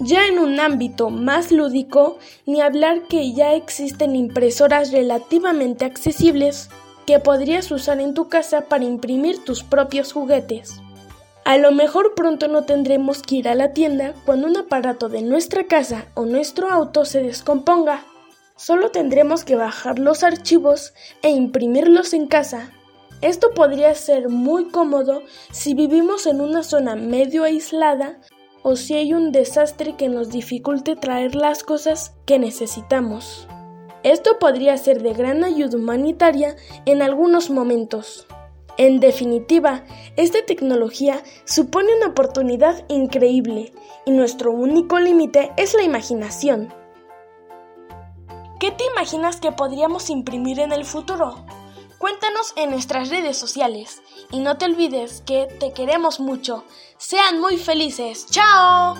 Ya 0.00 0.26
en 0.26 0.38
un 0.38 0.58
ámbito 0.60 1.10
más 1.10 1.52
lúdico, 1.52 2.18
ni 2.46 2.60
hablar 2.60 3.02
que 3.02 3.32
ya 3.32 3.54
existen 3.54 4.16
impresoras 4.16 4.92
relativamente 4.92 5.84
accesibles 5.84 6.68
que 7.06 7.18
podrías 7.18 7.70
usar 7.70 8.00
en 8.00 8.14
tu 8.14 8.28
casa 8.28 8.62
para 8.62 8.84
imprimir 8.84 9.44
tus 9.44 9.62
propios 9.62 10.12
juguetes. 10.12 10.80
A 11.44 11.58
lo 11.58 11.72
mejor 11.72 12.14
pronto 12.14 12.48
no 12.48 12.64
tendremos 12.64 13.22
que 13.22 13.36
ir 13.36 13.48
a 13.48 13.54
la 13.54 13.72
tienda 13.72 14.14
cuando 14.24 14.46
un 14.46 14.56
aparato 14.56 15.08
de 15.08 15.22
nuestra 15.22 15.64
casa 15.64 16.06
o 16.14 16.24
nuestro 16.24 16.70
auto 16.70 17.04
se 17.04 17.22
descomponga. 17.22 18.04
Solo 18.56 18.90
tendremos 18.90 19.44
que 19.44 19.56
bajar 19.56 19.98
los 19.98 20.22
archivos 20.22 20.92
e 21.22 21.30
imprimirlos 21.30 22.12
en 22.12 22.26
casa 22.26 22.70
esto 23.22 23.50
podría 23.54 23.94
ser 23.94 24.28
muy 24.28 24.68
cómodo 24.68 25.22
si 25.50 25.74
vivimos 25.74 26.26
en 26.26 26.40
una 26.40 26.62
zona 26.62 26.96
medio 26.96 27.44
aislada 27.44 28.20
o 28.62 28.76
si 28.76 28.94
hay 28.94 29.12
un 29.12 29.32
desastre 29.32 29.96
que 29.96 30.08
nos 30.08 30.30
dificulte 30.30 30.96
traer 30.96 31.34
las 31.34 31.62
cosas 31.62 32.14
que 32.26 32.38
necesitamos. 32.38 33.46
Esto 34.02 34.38
podría 34.38 34.76
ser 34.78 35.02
de 35.02 35.12
gran 35.12 35.44
ayuda 35.44 35.76
humanitaria 35.76 36.56
en 36.86 37.02
algunos 37.02 37.50
momentos. 37.50 38.26
En 38.78 38.98
definitiva, 38.98 39.84
esta 40.16 40.38
tecnología 40.46 41.22
supone 41.44 41.94
una 41.96 42.08
oportunidad 42.08 42.84
increíble 42.88 43.72
y 44.06 44.12
nuestro 44.12 44.52
único 44.52 44.98
límite 44.98 45.52
es 45.58 45.74
la 45.74 45.82
imaginación. 45.82 46.72
¿Qué 48.58 48.70
te 48.70 48.84
imaginas 48.92 49.40
que 49.40 49.52
podríamos 49.52 50.08
imprimir 50.08 50.60
en 50.60 50.72
el 50.72 50.86
futuro? 50.86 51.44
Cuéntanos 52.00 52.54
en 52.56 52.70
nuestras 52.70 53.10
redes 53.10 53.36
sociales 53.36 54.00
y 54.32 54.40
no 54.40 54.56
te 54.56 54.64
olvides 54.64 55.22
que 55.26 55.46
te 55.60 55.74
queremos 55.74 56.18
mucho. 56.18 56.64
Sean 56.96 57.42
muy 57.42 57.58
felices. 57.58 58.24
¡Chao! 58.30 58.96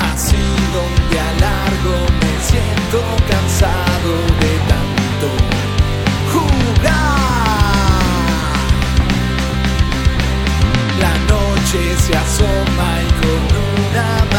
Así 0.00 0.36
donde 0.74 1.20
alargo 1.20 1.94
me 2.20 2.40
siento 2.42 3.00
cansado. 3.30 3.91
noche 11.72 11.96
se 11.96 12.16
asoma 12.16 13.02
y 13.02 13.12
con 13.20 13.90
una 13.90 14.31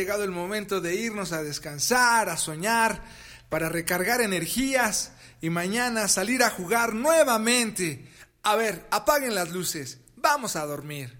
llegado 0.00 0.24
el 0.24 0.30
momento 0.30 0.80
de 0.80 0.94
irnos 0.94 1.32
a 1.32 1.42
descansar, 1.42 2.30
a 2.30 2.38
soñar, 2.38 3.02
para 3.50 3.68
recargar 3.68 4.22
energías 4.22 5.12
y 5.42 5.50
mañana 5.50 6.08
salir 6.08 6.42
a 6.42 6.48
jugar 6.48 6.94
nuevamente. 6.94 8.08
A 8.42 8.56
ver, 8.56 8.86
apaguen 8.90 9.34
las 9.34 9.50
luces, 9.50 9.98
vamos 10.16 10.56
a 10.56 10.64
dormir. 10.64 11.18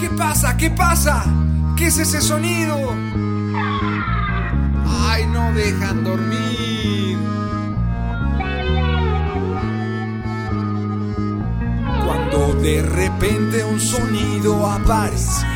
¿Qué 0.00 0.10
pasa? 0.16 0.56
¿Qué 0.56 0.70
pasa? 0.70 1.24
¿Qué 1.76 1.86
es 1.86 1.98
ese 1.98 2.20
sonido? 2.20 3.13
Dejan 5.54 6.02
dormir. 6.02 7.16
Cuando 12.04 12.54
de 12.60 12.82
repente 12.82 13.64
un 13.64 13.78
sonido 13.78 14.66
aparece, 14.66 15.46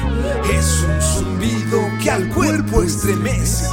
es 0.52 0.84
un 0.84 1.02
zumbido 1.02 1.80
que 2.00 2.10
al 2.12 2.28
cuerpo 2.28 2.84
estremece. 2.84 3.66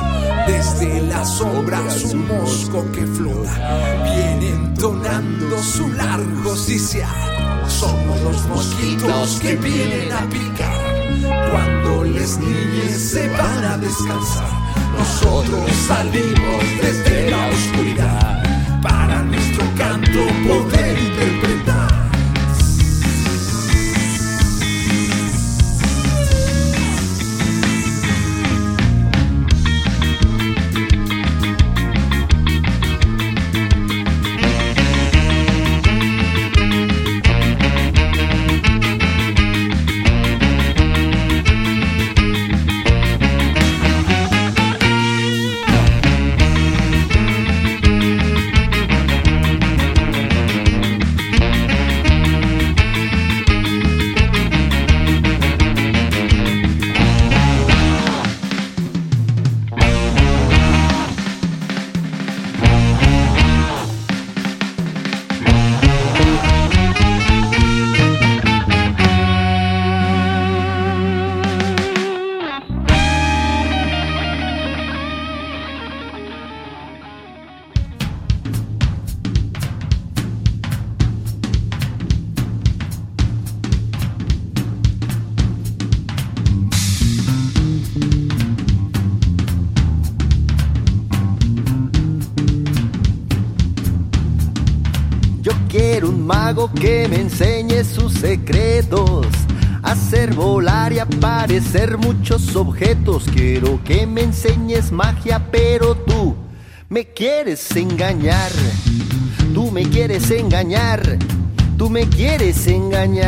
Desde 0.47 1.01
las 1.03 1.37
sombras 1.37 2.03
un 2.05 2.27
mosco 2.27 2.83
que 2.91 3.05
flota, 3.05 4.03
viene 4.03 4.49
entonando 4.49 5.61
su 5.61 5.87
largo 5.89 6.55
sisear. 6.55 7.69
Somos 7.69 8.19
los 8.21 8.47
mosquitos 8.47 9.39
que 9.41 9.55
vienen 9.57 10.11
a 10.11 10.27
picar 10.27 10.95
cuando 11.51 12.03
les 12.03 12.39
niñes 12.39 13.11
se 13.11 13.29
van 13.29 13.65
a 13.65 13.77
descansar. 13.77 14.64
Nosotros 15.15 15.71
salimos 15.87 16.63
desde 16.81 17.31
la 17.31 17.47
oscuridad 17.47 18.43
para 18.81 19.23
nuestro 19.23 19.63
canto 19.77 20.19
poder 20.45 20.99
interpretar. 20.99 22.04
Secretos. 98.19 99.27
Hacer 99.83 100.33
volar 100.33 100.93
y 100.93 100.99
aparecer 100.99 101.97
muchos 101.97 102.55
objetos. 102.55 103.25
Quiero 103.33 103.83
que 103.83 104.07
me 104.07 104.23
enseñes 104.23 104.91
magia, 104.91 105.51
pero 105.51 105.95
tú 105.95 106.35
me 106.89 107.05
quieres 107.05 107.75
engañar. 107.75 108.51
Tú 109.53 109.71
me 109.71 109.83
quieres 109.83 110.31
engañar. 110.31 111.17
Tú 111.77 111.89
me 111.89 112.07
quieres 112.07 112.67
engañar. 112.67 113.25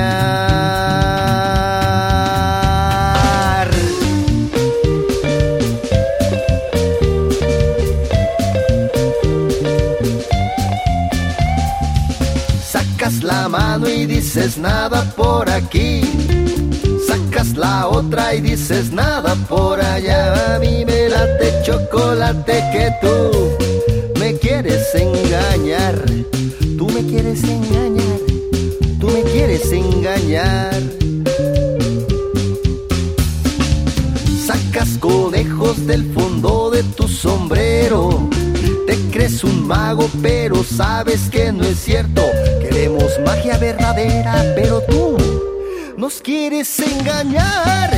Dices 14.37 14.59
nada 14.59 15.03
por 15.15 15.49
aquí. 15.49 16.01
Sacas 17.07 17.57
la 17.57 17.87
otra 17.87 18.35
y 18.35 18.41
dices 18.41 18.91
nada 18.91 19.35
por 19.49 19.81
allá. 19.81 20.55
A 20.55 20.59
mí 20.59 20.85
me 20.85 21.09
late 21.09 21.53
chocolate 21.63 22.63
que 22.71 22.91
tú 23.01 24.19
me 24.19 24.33
quieres 24.35 24.93
engañar. 24.93 25.95
Tú 26.77 26.87
me 26.87 27.01
quieres 27.03 27.43
engañar. 27.45 28.19
Tú 28.99 29.07
me 29.07 29.23
quieres 29.23 29.71
engañar. 29.71 30.83
Sacas 34.45 34.99
conejos 34.99 35.87
del 35.87 36.13
fondo 36.13 36.69
de 36.69 36.83
tu 36.83 37.07
sombrero. 37.07 38.29
Te 38.85 38.97
crees 39.11 39.43
un 39.43 39.67
mago, 39.67 40.07
pero 40.21 40.63
sabes 40.63 41.21
que 41.31 41.46
magia 43.27 43.57
verdadera, 43.57 44.53
pero 44.55 44.79
tú 44.81 45.17
nos 45.97 46.21
quieres 46.21 46.79
engañar. 46.79 47.91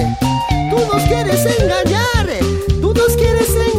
Tú 0.72 0.78
nos 0.92 1.04
quieres 1.04 1.46
engañar. 1.60 2.28
Tú 2.82 2.94
nos 2.94 3.16
quieres 3.16 3.50
engañar. 3.50 3.79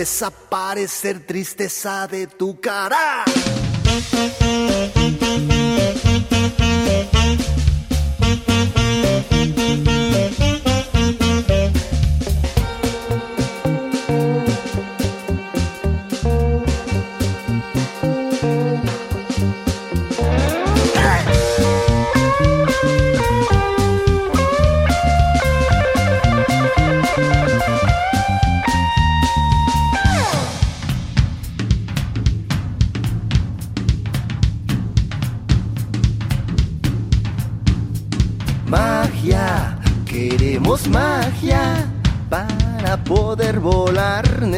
Desaparecer 0.00 1.26
tristeza 1.26 2.06
de 2.06 2.26
tu 2.26 2.54
cara. 2.58 3.24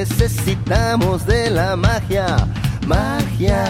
Necesitamos 0.03 1.25
de 1.27 1.49
la 1.49 1.77
magia. 1.77 2.27
Magia, 2.89 3.65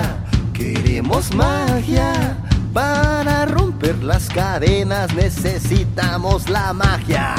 queremos 0.55 1.35
magia. 1.35 2.39
Para 2.73 3.45
romper 3.45 4.03
las 4.03 4.31
cadenas 4.31 5.13
necesitamos 5.15 6.49
la 6.49 6.73
magia. 6.73 7.35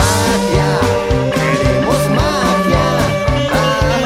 Magia, 0.00 0.70
queremos 1.36 2.00
magia. 2.20 2.86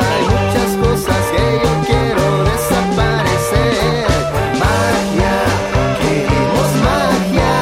Hay 0.06 0.22
muchas 0.34 0.70
cosas 0.84 1.22
que 1.34 1.46
yo 1.64 1.72
quiero 1.88 2.24
desaparecer. 2.50 4.06
Magia, 4.64 5.34
queremos 6.02 6.70
magia. 6.88 7.52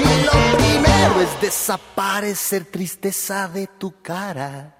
Y 0.00 0.24
lo 0.24 0.38
primero 0.56 1.20
es 1.20 1.40
desaparecer 1.42 2.64
tristeza 2.64 3.48
de 3.48 3.66
tu 3.66 4.00
cara. 4.00 4.72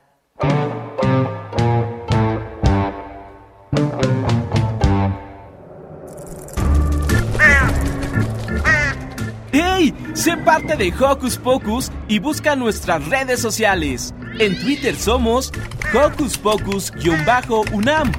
¡Hey! 9.53 9.95
Sé 10.15 10.37
parte 10.37 10.77
de 10.77 10.93
Hocus 10.93 11.39
Pocus 11.39 11.91
y 12.09 12.19
busca 12.19 12.57
nuestras 12.57 13.07
redes 13.09 13.41
sociales. 13.41 14.15
En 14.39 14.59
Twitter 14.61 14.95
somos 14.97 15.53
Hocus 15.95 16.37
Pocus-UNAM 16.37 18.13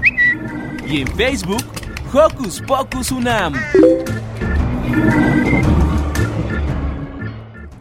y 0.87 1.01
en 1.01 1.07
Facebook 1.15 1.63
Hocus 2.13 2.61
Pocus 2.61 3.11
UNAM. 3.11 3.53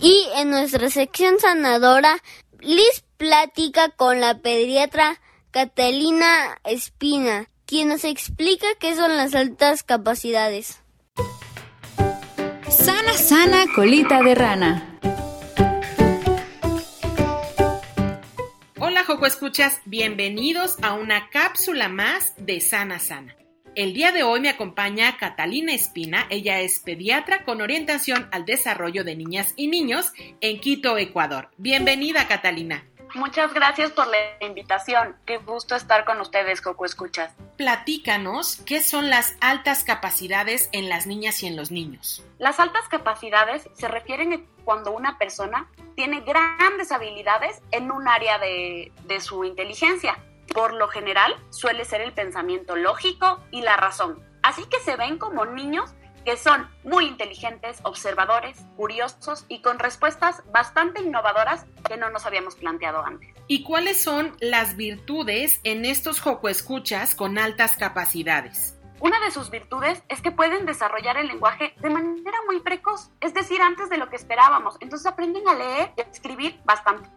Y 0.00 0.26
en 0.36 0.50
nuestra 0.50 0.90
sección 0.90 1.38
sanadora, 1.38 2.18
Liz 2.60 3.05
platica 3.16 3.90
con 3.90 4.20
la 4.20 4.38
pediatra 4.40 5.20
Catalina 5.50 6.58
Espina, 6.64 7.48
quien 7.64 7.88
nos 7.88 8.04
explica 8.04 8.66
qué 8.78 8.94
son 8.94 9.16
las 9.16 9.34
altas 9.34 9.82
capacidades. 9.82 10.82
Sana, 12.68 13.14
sana, 13.14 13.64
colita 13.74 14.22
de 14.22 14.34
rana. 14.34 14.98
Hola 18.78 19.04
Joco 19.04 19.26
Escuchas, 19.26 19.80
bienvenidos 19.86 20.76
a 20.82 20.92
una 20.92 21.30
cápsula 21.30 21.88
más 21.88 22.34
de 22.36 22.60
Sana 22.60 22.98
Sana. 22.98 23.34
El 23.74 23.92
día 23.92 24.10
de 24.12 24.22
hoy 24.22 24.40
me 24.40 24.48
acompaña 24.48 25.18
Catalina 25.18 25.74
Espina, 25.74 26.26
ella 26.30 26.60
es 26.60 26.80
pediatra 26.80 27.44
con 27.44 27.60
orientación 27.60 28.28
al 28.32 28.46
desarrollo 28.46 29.04
de 29.04 29.16
niñas 29.16 29.52
y 29.56 29.68
niños 29.68 30.12
en 30.40 30.60
Quito, 30.60 30.96
Ecuador. 30.96 31.50
Bienvenida 31.58 32.26
Catalina. 32.26 32.84
Muchas 33.16 33.54
gracias 33.54 33.92
por 33.92 34.06
la 34.08 34.18
invitación. 34.46 35.16
Qué 35.24 35.38
gusto 35.38 35.74
estar 35.74 36.04
con 36.04 36.20
ustedes, 36.20 36.60
Coco 36.60 36.84
Escuchas. 36.84 37.32
Platícanos 37.56 38.58
qué 38.66 38.82
son 38.82 39.08
las 39.08 39.36
altas 39.40 39.84
capacidades 39.84 40.68
en 40.72 40.90
las 40.90 41.06
niñas 41.06 41.42
y 41.42 41.46
en 41.46 41.56
los 41.56 41.70
niños. 41.70 42.22
Las 42.38 42.60
altas 42.60 42.86
capacidades 42.88 43.70
se 43.72 43.88
refieren 43.88 44.34
a 44.34 44.40
cuando 44.66 44.92
una 44.92 45.16
persona 45.16 45.66
tiene 45.94 46.20
grandes 46.20 46.92
habilidades 46.92 47.62
en 47.70 47.90
un 47.90 48.06
área 48.06 48.38
de, 48.38 48.92
de 49.04 49.20
su 49.22 49.44
inteligencia. 49.44 50.18
Por 50.52 50.74
lo 50.74 50.88
general 50.88 51.34
suele 51.48 51.86
ser 51.86 52.02
el 52.02 52.12
pensamiento 52.12 52.76
lógico 52.76 53.40
y 53.50 53.62
la 53.62 53.78
razón. 53.78 54.22
Así 54.42 54.66
que 54.66 54.78
se 54.80 54.96
ven 54.96 55.16
como 55.16 55.46
niños 55.46 55.94
que 56.26 56.36
son 56.36 56.68
muy 56.82 57.06
inteligentes, 57.06 57.78
observadores, 57.84 58.58
curiosos 58.76 59.46
y 59.48 59.62
con 59.62 59.78
respuestas 59.78 60.42
bastante 60.52 61.00
innovadoras 61.00 61.66
que 61.88 61.96
no 61.96 62.10
nos 62.10 62.26
habíamos 62.26 62.56
planteado 62.56 63.06
antes. 63.06 63.32
¿Y 63.46 63.62
cuáles 63.62 64.02
son 64.02 64.36
las 64.40 64.76
virtudes 64.76 65.60
en 65.62 65.84
estos 65.84 66.20
Joco 66.20 66.48
Escuchas 66.48 67.14
con 67.14 67.38
altas 67.38 67.76
capacidades? 67.76 68.76
Una 68.98 69.20
de 69.20 69.30
sus 69.30 69.50
virtudes 69.50 70.02
es 70.08 70.20
que 70.20 70.32
pueden 70.32 70.66
desarrollar 70.66 71.16
el 71.16 71.28
lenguaje 71.28 71.74
de 71.80 71.90
manera 71.90 72.38
muy 72.46 72.58
precoz, 72.58 73.10
es 73.20 73.32
decir, 73.32 73.62
antes 73.62 73.88
de 73.88 73.98
lo 73.98 74.08
que 74.08 74.16
esperábamos. 74.16 74.78
Entonces 74.80 75.06
aprenden 75.06 75.46
a 75.46 75.54
leer 75.54 75.92
y 75.96 76.00
a 76.00 76.04
escribir 76.04 76.58
bastante 76.64 77.08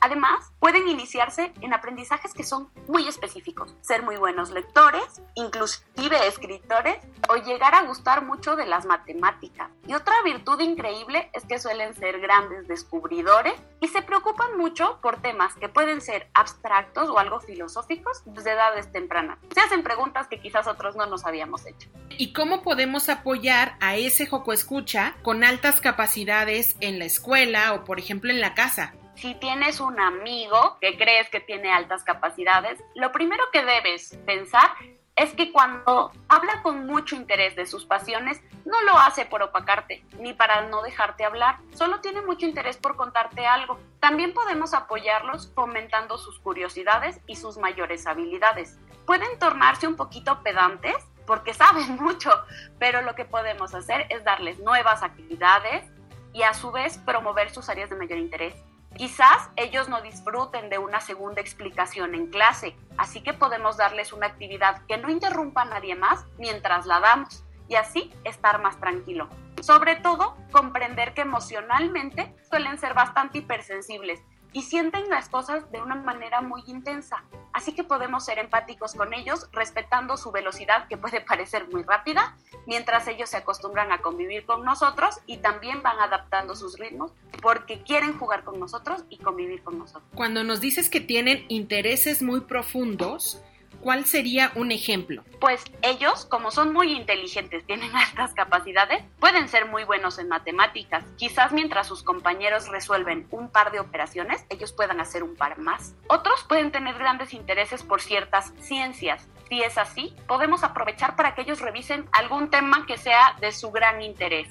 Además, 0.00 0.52
pueden 0.58 0.88
iniciarse 0.88 1.52
en 1.60 1.72
aprendizajes 1.72 2.34
que 2.34 2.44
son 2.44 2.70
muy 2.88 3.06
específicos, 3.08 3.74
ser 3.80 4.02
muy 4.02 4.16
buenos 4.16 4.50
lectores, 4.50 5.22
inclusive 5.34 6.26
escritores, 6.26 6.98
o 7.28 7.36
llegar 7.36 7.74
a 7.74 7.82
gustar 7.82 8.24
mucho 8.24 8.56
de 8.56 8.66
las 8.66 8.84
matemáticas. 8.84 9.70
Y 9.86 9.94
otra 9.94 10.14
virtud 10.24 10.60
increíble 10.60 11.30
es 11.32 11.44
que 11.44 11.58
suelen 11.58 11.94
ser 11.94 12.20
grandes 12.20 12.66
descubridores 12.68 13.54
y 13.80 13.88
se 13.88 14.02
preocupan 14.02 14.56
mucho 14.58 14.98
por 15.00 15.20
temas 15.20 15.54
que 15.54 15.68
pueden 15.68 16.00
ser 16.00 16.28
abstractos 16.34 17.08
o 17.08 17.18
algo 17.18 17.40
filosóficos 17.40 18.22
desde 18.26 18.52
edades 18.52 18.90
tempranas. 18.92 19.38
Se 19.52 19.60
hacen 19.60 19.82
preguntas 19.82 20.26
que 20.26 20.40
quizás 20.40 20.66
otros 20.66 20.96
no 20.96 21.06
nos 21.06 21.24
habíamos 21.24 21.66
hecho. 21.66 21.88
¿Y 22.10 22.32
cómo 22.32 22.62
podemos 22.62 23.08
apoyar 23.08 23.76
a 23.80 23.96
ese 23.96 24.26
Joco 24.26 24.52
Escucha 24.52 25.16
con 25.22 25.44
altas 25.44 25.80
capacidades 25.80 26.76
en 26.80 26.98
la 26.98 27.04
escuela 27.04 27.74
o, 27.74 27.84
por 27.84 27.98
ejemplo, 27.98 28.30
en 28.30 28.40
la 28.40 28.54
casa? 28.54 28.94
Si 29.24 29.34
tienes 29.34 29.80
un 29.80 29.98
amigo 30.00 30.76
que 30.82 30.98
crees 30.98 31.30
que 31.30 31.40
tiene 31.40 31.72
altas 31.72 32.04
capacidades, 32.04 32.78
lo 32.94 33.10
primero 33.10 33.42
que 33.54 33.64
debes 33.64 34.18
pensar 34.26 34.68
es 35.16 35.32
que 35.32 35.50
cuando 35.50 36.12
habla 36.28 36.60
con 36.62 36.84
mucho 36.84 37.16
interés 37.16 37.56
de 37.56 37.64
sus 37.64 37.86
pasiones, 37.86 38.42
no 38.66 38.82
lo 38.82 38.98
hace 38.98 39.24
por 39.24 39.42
opacarte 39.42 40.04
ni 40.18 40.34
para 40.34 40.68
no 40.68 40.82
dejarte 40.82 41.24
hablar, 41.24 41.56
solo 41.72 42.02
tiene 42.02 42.20
mucho 42.20 42.44
interés 42.44 42.76
por 42.76 42.96
contarte 42.96 43.46
algo. 43.46 43.78
También 43.98 44.34
podemos 44.34 44.74
apoyarlos 44.74 45.50
fomentando 45.54 46.18
sus 46.18 46.38
curiosidades 46.38 47.18
y 47.26 47.36
sus 47.36 47.56
mayores 47.56 48.06
habilidades. 48.06 48.78
Pueden 49.06 49.38
tornarse 49.38 49.86
un 49.86 49.96
poquito 49.96 50.42
pedantes 50.42 50.96
porque 51.26 51.54
saben 51.64 51.96
mucho, 51.96 52.30
pero 52.78 53.00
lo 53.00 53.14
que 53.14 53.24
podemos 53.24 53.74
hacer 53.74 54.06
es 54.10 54.22
darles 54.22 54.58
nuevas 54.58 55.02
actividades 55.02 55.90
y 56.34 56.42
a 56.42 56.52
su 56.52 56.72
vez 56.72 56.98
promover 56.98 57.48
sus 57.48 57.70
áreas 57.70 57.88
de 57.88 57.96
mayor 57.96 58.18
interés. 58.18 58.54
Quizás 58.96 59.50
ellos 59.56 59.88
no 59.88 60.00
disfruten 60.02 60.70
de 60.70 60.78
una 60.78 61.00
segunda 61.00 61.40
explicación 61.40 62.14
en 62.14 62.28
clase, 62.28 62.76
así 62.96 63.22
que 63.22 63.32
podemos 63.32 63.76
darles 63.76 64.12
una 64.12 64.28
actividad 64.28 64.82
que 64.86 64.98
no 64.98 65.10
interrumpa 65.10 65.62
a 65.62 65.66
nadie 65.66 65.96
más 65.96 66.26
mientras 66.38 66.86
la 66.86 67.00
damos 67.00 67.44
y 67.68 67.74
así 67.74 68.12
estar 68.22 68.62
más 68.62 68.78
tranquilo. 68.78 69.28
Sobre 69.60 69.96
todo, 69.96 70.36
comprender 70.52 71.12
que 71.12 71.22
emocionalmente 71.22 72.36
suelen 72.48 72.78
ser 72.78 72.94
bastante 72.94 73.38
hipersensibles 73.38 74.20
y 74.54 74.62
sienten 74.62 75.10
las 75.10 75.28
cosas 75.28 75.70
de 75.72 75.82
una 75.82 75.96
manera 75.96 76.40
muy 76.40 76.62
intensa. 76.66 77.24
Así 77.52 77.72
que 77.72 77.84
podemos 77.84 78.24
ser 78.24 78.38
empáticos 78.38 78.94
con 78.94 79.12
ellos, 79.12 79.48
respetando 79.52 80.16
su 80.16 80.30
velocidad 80.32 80.88
que 80.88 80.96
puede 80.96 81.20
parecer 81.28 81.68
muy 81.70 81.82
rápida, 81.82 82.36
mientras 82.66 83.06
ellos 83.08 83.28
se 83.28 83.36
acostumbran 83.36 83.92
a 83.92 83.98
convivir 83.98 84.46
con 84.46 84.64
nosotros 84.64 85.16
y 85.26 85.38
también 85.38 85.82
van 85.82 85.98
adaptando 85.98 86.54
sus 86.54 86.78
ritmos 86.78 87.12
porque 87.42 87.82
quieren 87.82 88.16
jugar 88.16 88.44
con 88.44 88.58
nosotros 88.58 89.04
y 89.10 89.18
convivir 89.18 89.62
con 89.62 89.78
nosotros. 89.78 90.08
Cuando 90.14 90.44
nos 90.44 90.60
dices 90.60 90.88
que 90.88 91.00
tienen 91.00 91.44
intereses 91.48 92.22
muy 92.22 92.40
profundos, 92.42 93.42
¿cuál 93.84 94.06
sería 94.06 94.50
un 94.54 94.72
ejemplo? 94.72 95.22
Pues 95.40 95.62
ellos, 95.82 96.24
como 96.24 96.50
son 96.50 96.72
muy 96.72 96.92
inteligentes, 96.92 97.64
tienen 97.66 97.94
altas 97.94 98.32
capacidades, 98.32 99.04
pueden 99.20 99.46
ser 99.48 99.66
muy 99.66 99.84
buenos 99.84 100.18
en 100.18 100.28
matemáticas. 100.28 101.04
Quizás 101.18 101.52
mientras 101.52 101.86
sus 101.86 102.02
compañeros 102.02 102.68
resuelven 102.68 103.26
un 103.30 103.50
par 103.50 103.70
de 103.70 103.80
operaciones, 103.80 104.44
ellos 104.48 104.72
puedan 104.72 105.00
hacer 105.00 105.22
un 105.22 105.36
par 105.36 105.58
más. 105.58 105.94
Otros 106.08 106.44
pueden 106.48 106.72
tener 106.72 106.96
grandes 106.96 107.34
intereses 107.34 107.82
por 107.82 108.00
ciertas 108.00 108.54
ciencias. 108.58 109.28
Si 109.50 109.62
es 109.62 109.76
así, 109.76 110.16
podemos 110.26 110.64
aprovechar 110.64 111.14
para 111.14 111.34
que 111.34 111.42
ellos 111.42 111.60
revisen 111.60 112.06
algún 112.12 112.48
tema 112.48 112.86
que 112.86 112.96
sea 112.96 113.36
de 113.42 113.52
su 113.52 113.70
gran 113.70 114.00
interés. 114.00 114.48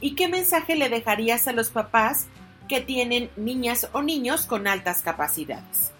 ¿Y 0.00 0.16
qué 0.16 0.26
mensaje 0.26 0.74
le 0.74 0.88
dejarías 0.88 1.46
a 1.46 1.52
los 1.52 1.70
papás 1.70 2.26
que 2.68 2.80
tienen 2.80 3.30
niñas 3.36 3.88
o 3.92 4.02
niños 4.02 4.46
con 4.46 4.66
altas 4.66 5.02
capacidades? 5.02 5.92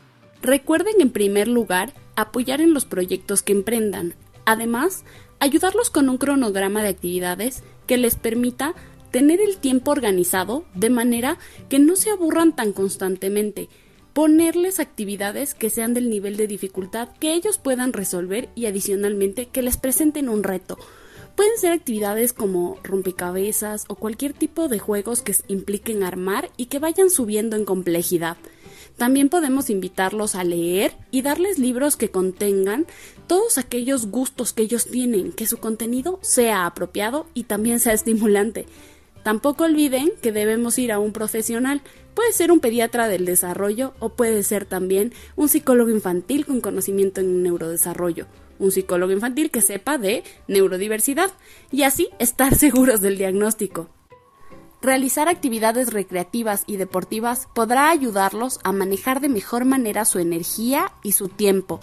Recuerden 0.43 1.01
en 1.01 1.13
primer 1.13 1.47
lugar 1.47 1.93
apoyar 2.17 2.61
en 2.61 2.75
los 2.75 2.85
proyectos 2.85 3.43
que 3.43 3.53
emprendan. 3.53 4.15
Además, 4.45 5.05
ayudarlos 5.41 5.91
con 5.91 6.09
un 6.09 6.19
cronograma 6.19 6.83
de 6.83 6.89
actividades 6.89 7.63
que 7.87 7.97
les 7.97 8.17
permita 8.17 8.75
tener 9.11 9.41
el 9.41 9.59
tiempo 9.59 9.91
organizado 9.91 10.65
de 10.75 10.91
manera 10.91 11.39
que 11.69 11.79
no 11.79 11.97
se 11.97 12.11
aburran 12.11 12.57
tan 12.57 12.73
constantemente. 12.73 13.69
Ponerles 14.15 14.81
actividades 14.81 15.55
que 15.55 15.71
sean 15.71 15.95
del 15.95 16.11
nivel 16.11 16.37
de 16.37 16.47
dificultad 16.47 17.09
que 17.21 17.35
ellos 17.35 17.59
puedan 17.59 17.93
resolver 17.93 18.49
y 18.55 18.67
adicionalmente 18.67 19.47
que 19.47 19.63
les 19.63 19.77
presenten 19.77 20.29
un 20.29 20.43
reto. 20.43 20.79
Pueden 21.37 21.57
ser 21.59 21.73
actividades 21.73 22.33
como 22.33 22.79
rompecabezas 22.83 23.85
o 23.89 23.95
cualquier 23.95 24.35
tipo 24.35 24.69
de 24.69 24.79
juegos 24.79 25.23
que 25.23 25.35
impliquen 25.49 26.03
armar 26.03 26.51
y 26.57 26.67
que 26.67 26.79
vayan 26.79 27.09
subiendo 27.09 27.57
en 27.57 27.65
complejidad. 27.65 28.37
También 29.03 29.31
podemos 29.31 29.69
invitarlos 29.69 30.37
a 30.37 30.45
leer 30.45 30.93
y 31.11 31.23
darles 31.23 31.59
libros 31.59 31.97
que 31.97 32.13
contengan 32.13 32.87
todos 33.27 33.59
aquellos 33.59 34.07
gustos 34.07 34.53
que 34.53 34.63
ellos 34.63 34.87
tienen, 34.87 35.33
que 35.33 35.49
su 35.49 35.57
contenido 35.57 36.21
sea 36.23 36.67
apropiado 36.67 37.27
y 37.35 37.43
también 37.43 37.81
sea 37.81 37.95
estimulante. 37.95 38.65
Tampoco 39.25 39.65
olviden 39.65 40.13
que 40.23 40.31
debemos 40.31 40.79
ir 40.79 40.93
a 40.93 41.01
un 41.01 41.13
profesional. 41.13 41.83
Puede 42.15 42.33
ser 42.33 42.53
un 42.53 42.61
pediatra 42.61 43.09
del 43.09 43.25
desarrollo 43.25 43.93
o 43.99 44.11
puede 44.11 44.45
ser 44.45 44.67
también 44.67 45.13
un 45.35 45.49
psicólogo 45.49 45.91
infantil 45.91 46.47
con 46.47 46.61
conocimiento 46.61 47.21
en 47.21 47.43
neurodesarrollo, 47.43 48.29
un 48.61 48.71
psicólogo 48.71 49.11
infantil 49.11 49.51
que 49.51 49.63
sepa 49.63 49.99
de 49.99 50.23
neurodiversidad 50.47 51.33
y 51.73 51.83
así 51.83 52.09
estar 52.21 52.55
seguros 52.57 53.01
del 53.01 53.19
diagnóstico. 53.19 53.91
Realizar 54.83 55.29
actividades 55.29 55.93
recreativas 55.93 56.65
y 56.67 56.77
deportivas 56.77 57.49
podrá 57.55 57.89
ayudarlos 57.89 58.61
a 58.65 58.73
manejar 58.73 59.21
de 59.21 59.29
mejor 59.29 59.65
manera 59.65 60.05
su 60.05 60.19
energía 60.19 60.93
y 61.03 61.13
su 61.13 61.29
tiempo, 61.29 61.81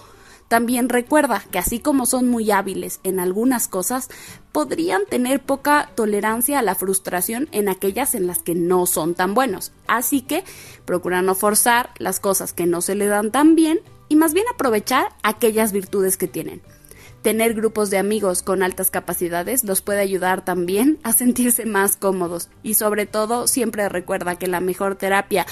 también 0.49 0.89
recuerda 0.89 1.43
que 1.51 1.59
así 1.59 1.79
como 1.79 2.07
son 2.07 2.27
muy 2.27 2.49
hábiles 2.49 2.99
en 3.03 3.19
algunas 3.19 3.67
cosas, 3.67 4.09
podrían 4.51 5.05
tener 5.05 5.43
poca 5.43 5.91
tolerancia 5.93 6.57
a 6.57 6.63
la 6.63 6.73
frustración 6.73 7.47
en 7.51 7.69
aquellas 7.69 8.15
en 8.15 8.25
las 8.25 8.41
que 8.41 8.55
no 8.55 8.87
son 8.87 9.13
tan 9.13 9.35
buenos. 9.35 9.71
Así 9.87 10.21
que 10.21 10.43
procura 10.85 11.21
no 11.21 11.35
forzar 11.35 11.91
las 11.99 12.19
cosas 12.19 12.51
que 12.51 12.65
no 12.65 12.81
se 12.81 12.95
le 12.95 13.05
dan 13.05 13.31
tan 13.31 13.55
bien 13.55 13.79
y 14.09 14.15
más 14.15 14.33
bien 14.33 14.45
aprovechar 14.51 15.09
aquellas 15.21 15.71
virtudes 15.71 16.17
que 16.17 16.27
tienen. 16.27 16.63
Tener 17.21 17.53
grupos 17.53 17.89
de 17.89 17.97
amigos 17.97 18.43
con 18.43 18.63
altas 18.63 18.91
capacidades 18.91 19.63
los 19.63 19.81
puede 19.81 19.99
ayudar 19.99 20.45
también 20.45 20.99
a 21.03 21.11
sentirse 21.13 21.65
más 21.65 21.97
cómodos. 21.97 22.49
Y 22.63 22.75
sobre 22.75 23.05
todo 23.05 23.47
siempre 23.47 23.89
recuerda 23.89 24.37
que 24.37 24.47
la 24.47 24.61
mejor 24.61 24.95
terapia 24.95 25.45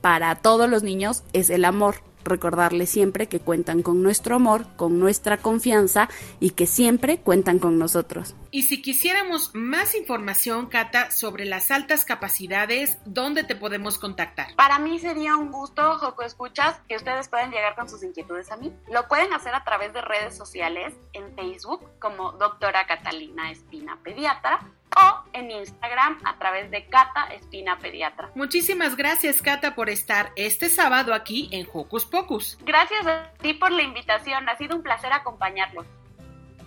para 0.00 0.34
todos 0.36 0.68
los 0.68 0.82
niños 0.82 1.22
es 1.32 1.50
el 1.50 1.64
amor 1.64 1.96
recordarles 2.24 2.90
siempre 2.90 3.26
que 3.28 3.40
cuentan 3.40 3.82
con 3.82 4.02
nuestro 4.02 4.36
amor, 4.36 4.66
con 4.76 4.98
nuestra 4.98 5.38
confianza 5.38 6.08
y 6.40 6.50
que 6.50 6.66
siempre 6.66 7.18
cuentan 7.18 7.58
con 7.58 7.78
nosotros. 7.78 8.34
Y 8.50 8.64
si 8.64 8.82
quisiéramos 8.82 9.54
más 9.54 9.94
información, 9.94 10.66
Cata, 10.66 11.10
sobre 11.10 11.44
las 11.46 11.70
altas 11.70 12.04
capacidades, 12.04 12.98
¿dónde 13.06 13.44
te 13.44 13.56
podemos 13.56 13.98
contactar? 13.98 14.54
Para 14.56 14.78
mí 14.78 14.98
sería 14.98 15.36
un 15.36 15.50
gusto, 15.50 15.98
Joco 15.98 16.22
Escuchas, 16.22 16.78
que 16.88 16.96
ustedes 16.96 17.28
puedan 17.28 17.50
llegar 17.50 17.74
con 17.74 17.88
sus 17.88 18.02
inquietudes 18.02 18.50
a 18.50 18.56
mí. 18.56 18.72
Lo 18.90 19.08
pueden 19.08 19.32
hacer 19.32 19.54
a 19.54 19.64
través 19.64 19.92
de 19.94 20.02
redes 20.02 20.36
sociales, 20.36 20.92
en 21.14 21.34
Facebook, 21.34 21.80
como 21.98 22.32
doctora 22.32 22.86
Catalina 22.86 23.50
Espina 23.50 23.98
Pediatra, 24.02 24.60
o 24.96 25.24
en 25.32 25.50
Instagram 25.50 26.18
a 26.24 26.38
través 26.38 26.70
de 26.70 26.86
Cata 26.86 27.26
Espina 27.32 27.78
Pediatra. 27.78 28.30
Muchísimas 28.34 28.96
gracias, 28.96 29.42
Cata, 29.42 29.74
por 29.74 29.90
estar 29.90 30.32
este 30.36 30.68
sábado 30.68 31.14
aquí 31.14 31.48
en 31.52 31.66
Hocus 31.72 32.04
Pocus. 32.04 32.58
Gracias 32.64 33.06
a 33.06 33.30
ti 33.40 33.54
por 33.54 33.72
la 33.72 33.82
invitación, 33.82 34.48
ha 34.48 34.56
sido 34.56 34.76
un 34.76 34.82
placer 34.82 35.12
acompañarlos. 35.12 35.86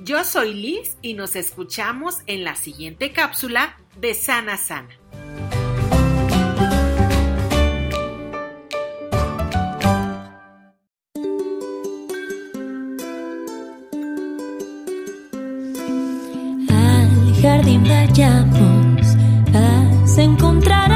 Yo 0.01 0.23
soy 0.23 0.53
Liz 0.53 0.97
y 1.01 1.13
nos 1.13 1.35
escuchamos 1.35 2.21
en 2.27 2.43
la 2.43 2.55
siguiente 2.55 3.11
cápsula 3.11 3.77
de 3.95 4.13
Sana 4.13 4.57
Sana. 4.57 4.89
Jardín 17.65 17.83
vayamos, 17.83 19.17
a 20.17 20.21
encontrar 20.21 20.94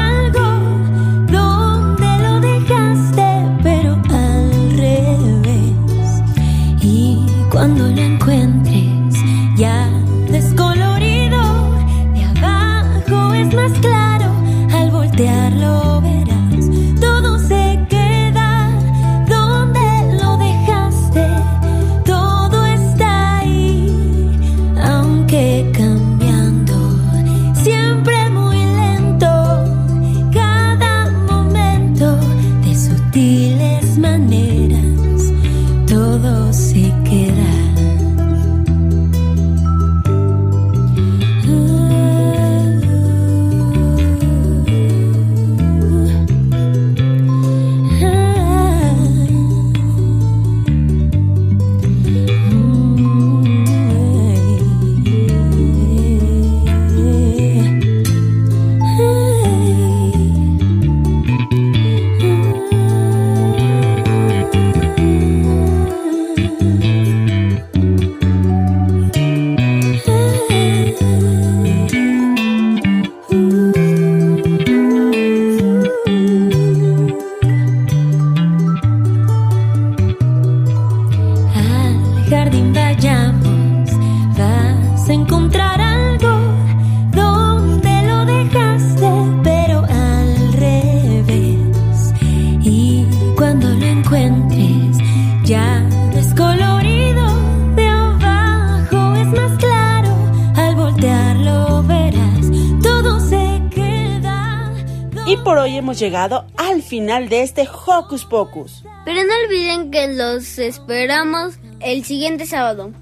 llegado 106.00 106.46
al 106.56 106.82
final 106.82 107.28
de 107.28 107.42
este 107.42 107.68
Hocus 107.68 108.24
Pocus. 108.24 108.82
Pero 109.04 109.20
no 109.22 109.32
olviden 109.44 109.90
que 109.90 110.08
los 110.08 110.58
esperamos 110.58 111.58
el 111.80 112.04
siguiente 112.04 112.46
sábado. 112.46 112.92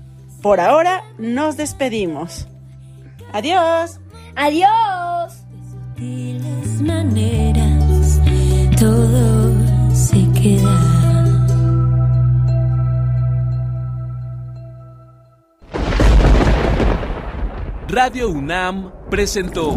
Por 0.42 0.60
ahora 0.60 1.04
nos 1.16 1.56
despedimos. 1.56 2.46
Adiós. 3.32 4.00
Adiós. 4.34 5.32
Sutiles 5.96 6.82
maneras, 6.82 8.20
todo 8.78 9.54
se 9.94 10.26
queda. 10.40 10.98
Radio 17.88 18.28
UNAM 18.28 18.92
presentó 19.08 19.76